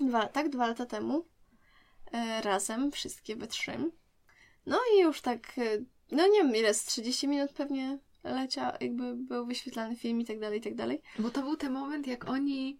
[0.00, 3.90] dwa, tak, dwa lata temu y, razem, wszystkie we trzy.
[4.66, 9.14] No i już tak, y, no nie wiem ile, z 30 minut pewnie lecia, jakby
[9.16, 11.02] był wyświetlany film i tak dalej, i tak dalej.
[11.18, 12.78] Bo to był ten moment, jak oni.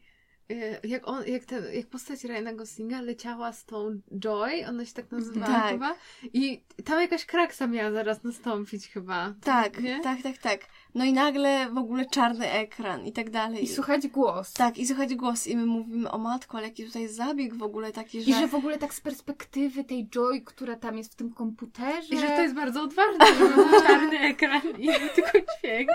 [0.51, 4.92] E, Jak, on, jak, ten, jak postać Ryana Goslinga leciała z tą Joy, ona się
[4.92, 5.70] tak nazywała Tak.
[5.72, 5.95] chyba,
[6.32, 9.34] i tam jakaś kraksa miała zaraz nastąpić chyba.
[9.40, 10.01] Tak, nie?
[10.01, 10.61] tak, tak, tak.
[10.95, 13.64] No i nagle w ogóle czarny ekran i tak dalej.
[13.64, 14.53] I słuchać głos.
[14.53, 17.92] Tak, i słuchać głos i my mówimy o matko, ale jaki tutaj zabieg w ogóle
[17.92, 18.30] taki, że...
[18.30, 22.14] I że w ogóle tak z perspektywy tej Joy, która tam jest w tym komputerze.
[22.14, 25.88] I że to jest bardzo że mamy czarny ekran i tylko dźwięk.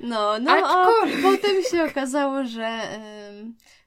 [0.00, 2.80] No, no, a Aczkolwiek- potem się okazało, że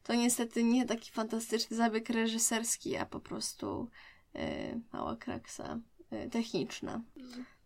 [0.03, 3.89] to niestety nie taki fantastyczny zabieg reżyserski, a po prostu
[4.35, 5.79] e, mała kraksa
[6.11, 7.01] e, techniczna.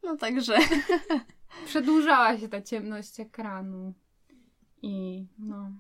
[0.04, 0.58] No także...
[1.66, 3.94] Przedłużała się ta ciemność ekranu.
[4.82, 5.72] I no.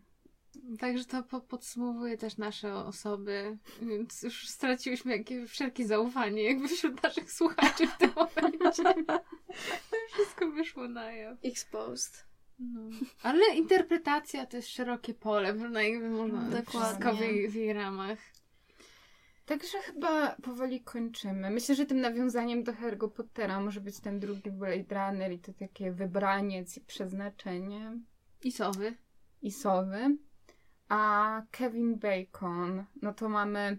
[0.80, 7.04] Także to po podsumowuje też nasze osoby, więc już straciłyśmy jakie, wszelkie zaufanie jakby wśród
[7.04, 8.84] naszych słuchaczy w tym momencie.
[10.14, 11.38] Wszystko wyszło na jaw.
[11.44, 12.26] Exposed.
[12.60, 12.82] No.
[13.24, 15.82] Ale interpretacja to jest szerokie pole, prawda?
[15.82, 16.80] Jakby można Dokładnie.
[16.82, 18.20] wszystko w jej, w jej ramach.
[19.46, 21.50] Także chyba powoli kończymy.
[21.50, 25.54] Myślę, że tym nawiązaniem do Harry'ego Pottera może być ten drugi Blade Runner i to
[25.54, 27.98] takie wybraniec i przeznaczenie
[28.44, 28.96] I sowy.
[29.42, 30.18] i sowy.
[30.90, 33.78] A Kevin Bacon, no to mamy.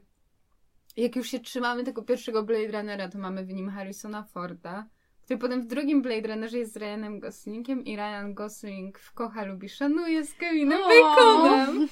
[0.97, 4.87] Jak już się trzymamy tego pierwszego Blade Runnera, to mamy w nim Harrisona Forda,
[5.23, 9.45] który potem w drugim Blade Runnerze jest z Ryanem Goslingiem i Ryan Gosling w kocha,
[9.45, 10.89] lubi, szanuje z Kevinem O!
[10.89, 11.89] Baconem.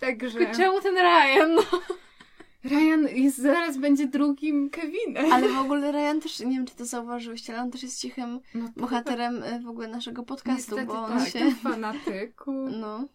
[0.00, 1.54] Także czemu ten Ryan?
[1.54, 1.62] No.
[2.64, 5.32] Ryan jest, zaraz będzie drugim Kevinem.
[5.32, 8.40] Ale w ogóle Ryan też, nie wiem czy to zauważyłyście, ale on też jest cichym
[8.54, 11.50] No to bohaterem e, w ogóle naszego podcastu, Niestety bo on tak, się...
[11.62, 12.52] fanatyku.
[12.80, 13.08] No.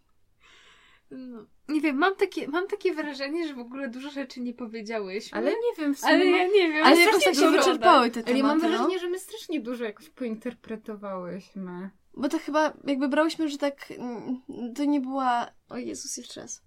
[1.11, 1.45] No.
[1.69, 5.37] Nie wiem, mam takie, mam takie wrażenie, że w ogóle dużo rzeczy nie powiedziałyśmy.
[5.37, 6.13] Ale nie wiem, w sumie...
[6.13, 6.83] ale mam- ja nie wiem.
[6.85, 8.77] Ale jakoś tak się wyczerpały te Ale ja mam tematy, no.
[8.77, 11.89] wrażenie, że my strasznie dużo jakoś pointerpretowałyśmy.
[12.13, 14.41] Bo to chyba jakby brałyśmy, że tak mm,
[14.75, 15.51] to nie była.
[15.69, 16.63] O Jezus, jeszcze raz.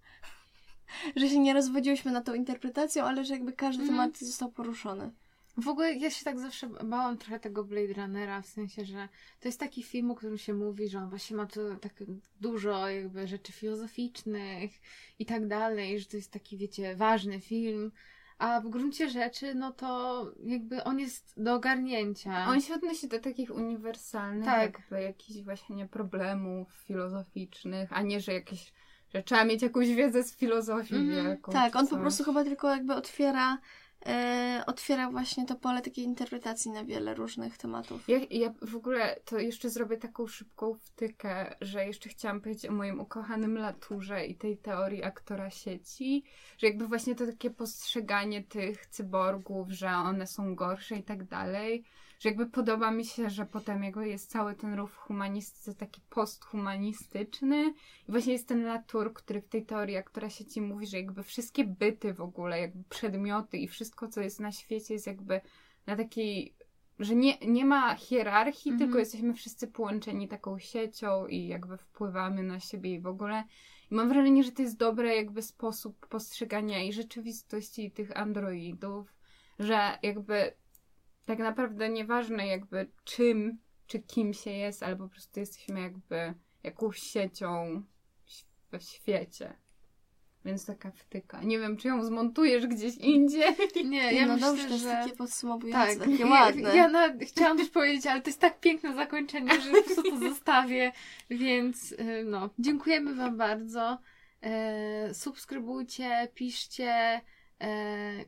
[1.16, 3.98] Że się nie rozwodziłyśmy na tą interpretacją, ale że jakby każdy Mhm.
[3.98, 5.10] temat został poruszony.
[5.56, 9.08] W ogóle ja się tak zawsze bałam trochę tego Blade Runnera, w sensie, że
[9.40, 11.92] to jest taki film, o którym się mówi, że on właśnie ma tu tak
[12.40, 14.70] dużo jakby rzeczy filozoficznych
[15.18, 17.92] i tak dalej, że to jest taki, wiecie, ważny film,
[18.38, 22.46] a w gruncie rzeczy, no to jakby on jest do ogarnięcia.
[22.48, 24.72] On się odnosi do takich uniwersalnych Tak.
[24.78, 28.72] jakby jakichś właśnie problemów filozoficznych, a nie, że jakieś,
[29.14, 31.24] że trzeba mieć jakąś wiedzę z filozofii Mhm.
[31.24, 31.52] wielką.
[31.52, 32.00] tak, on po coś.
[32.00, 33.58] prostu chyba tylko jakby otwiera.
[34.06, 38.08] E, otwiera właśnie to pole takiej interpretacji na wiele różnych tematów.
[38.08, 42.72] Ja, ja w ogóle to jeszcze zrobię taką szybką wtykę, że jeszcze chciałam powiedzieć o
[42.72, 46.24] moim ukochanym Laturze i tej teorii aktora sieci,
[46.58, 51.84] że jakby właśnie to takie postrzeganie tych cyborgów, że one są gorsze i tak dalej,
[52.20, 56.00] że jakby podoba mi się, że potem jakby jest cały ten ruch w humanistyce taki
[56.10, 57.74] posthumanistyczny
[58.08, 61.64] i właśnie jest ten Latour, który w tej teorii aktora sieci mówi, że jakby wszystkie
[61.64, 65.40] byty w ogóle, jakby przedmioty i wszystko, co jest na świecie jest jakby
[65.86, 66.54] na takiej
[66.98, 68.78] że nie, nie ma hierarchii, Mhm.
[68.78, 73.44] tylko jesteśmy wszyscy połączeni taką siecią i jakby wpływamy na siebie i w ogóle.
[73.90, 79.14] I mam wrażenie, że to jest dobry jakby sposób postrzegania i rzeczywistości i tych androidów,
[79.58, 80.52] że jakby
[81.30, 86.98] tak naprawdę nieważne jakby czym czy kim się jest, ale po prostu jesteśmy jakby jakąś
[86.98, 87.82] siecią
[88.70, 89.56] we świecie.
[90.44, 91.42] Więc taka wtyka.
[91.42, 93.56] Nie wiem, czy ją zmontujesz gdzieś indziej.
[93.84, 94.90] Nie, ja no myślę, dobrze, to jest że...
[94.90, 96.76] takie podsumowujące, Tak, takie ja, ładne.
[96.76, 100.18] ja na, chciałam też powiedzieć, ale to jest tak piękne zakończenie, że po prostu to
[100.30, 100.92] zostawię,
[101.30, 103.98] więc y, no, dziękujemy Wam bardzo.
[104.42, 107.20] E, subskrybujcie, piszcie,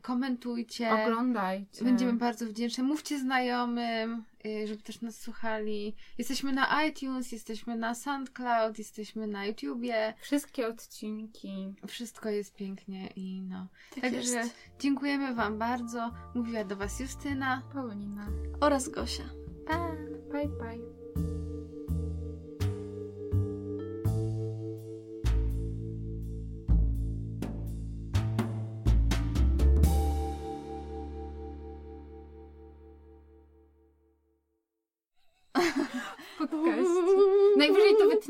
[0.01, 0.91] komentujcie.
[0.93, 1.85] Oglądajcie.
[1.85, 2.83] Będziemy bardzo wdzięczne.
[2.83, 5.95] Mówcie znajomym, y, żeby też nas słuchali.
[6.17, 10.13] Jesteśmy na iTunes, jesteśmy na SoundCloud, jesteśmy na YouTubie.
[10.21, 11.73] Wszystkie odcinki.
[11.87, 13.67] Wszystko jest pięknie i no.
[13.95, 14.55] Tak Także jest.
[14.79, 16.11] dziękujemy Wam bardzo.
[16.35, 17.61] Mówiła do Was Justyna.
[17.73, 18.27] Paulina.
[18.61, 19.23] Oraz Gosia.
[19.67, 19.91] Pa!
[20.31, 21.52] Bye bye.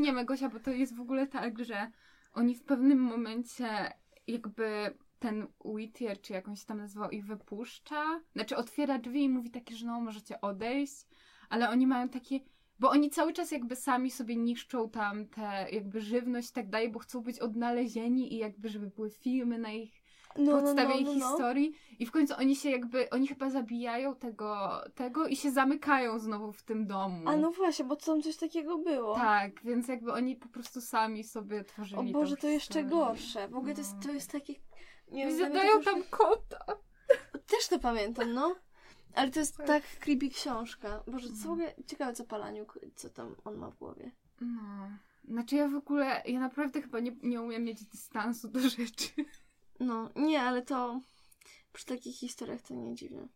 [0.04, 1.92] Wytniemy, Gosia, bo to jest w ogóle tak, że
[2.34, 3.94] oni w pewnym momencie
[4.28, 8.22] jakby ten Whittier, czy jak on się tam nazywał, ich wypuszcza.
[8.34, 11.08] Znaczy otwiera drzwi i mówi takie, że no, możecie odejść,
[11.50, 12.40] ale oni mają takie...
[12.80, 16.92] Bo oni cały czas jakby sami sobie niszczą tam te jakby żywność i tak dalej,
[16.92, 20.03] bo chcą być odnalezieni i jakby żeby były filmy na ich
[20.38, 21.76] no, no, podstawie no, no, no, historii.
[22.00, 26.52] I w końcu oni się jakby, oni chyba zabijają tego, tego i się zamykają znowu
[26.52, 27.30] w tym domu.
[27.30, 29.16] A no właśnie, bo tam coś takiego było.
[29.16, 33.48] Tak, więc jakby oni po prostu sami sobie tworzyli O Boże, to jeszcze gorsze.
[33.48, 34.04] W ogóle to jest, no.
[34.04, 34.54] to jest takie...
[35.12, 36.08] Nie Zadają tam już...
[36.08, 36.66] kota.
[37.52, 38.56] Też to pamiętam, no.
[39.16, 41.04] Ale to jest tak, tak creepy książka.
[41.08, 41.58] Boże, co.
[41.88, 42.66] Ciekawe, co palaniu
[42.96, 44.12] co tam on ma w głowie.
[44.42, 44.90] No...
[45.28, 49.10] Znaczy ja w ogóle, ja naprawdę chyba nie, nie umiem mieć dystansu do rzeczy.
[49.84, 51.02] No, nie, ale to
[51.74, 53.28] przy takich historiach to nie dziwne.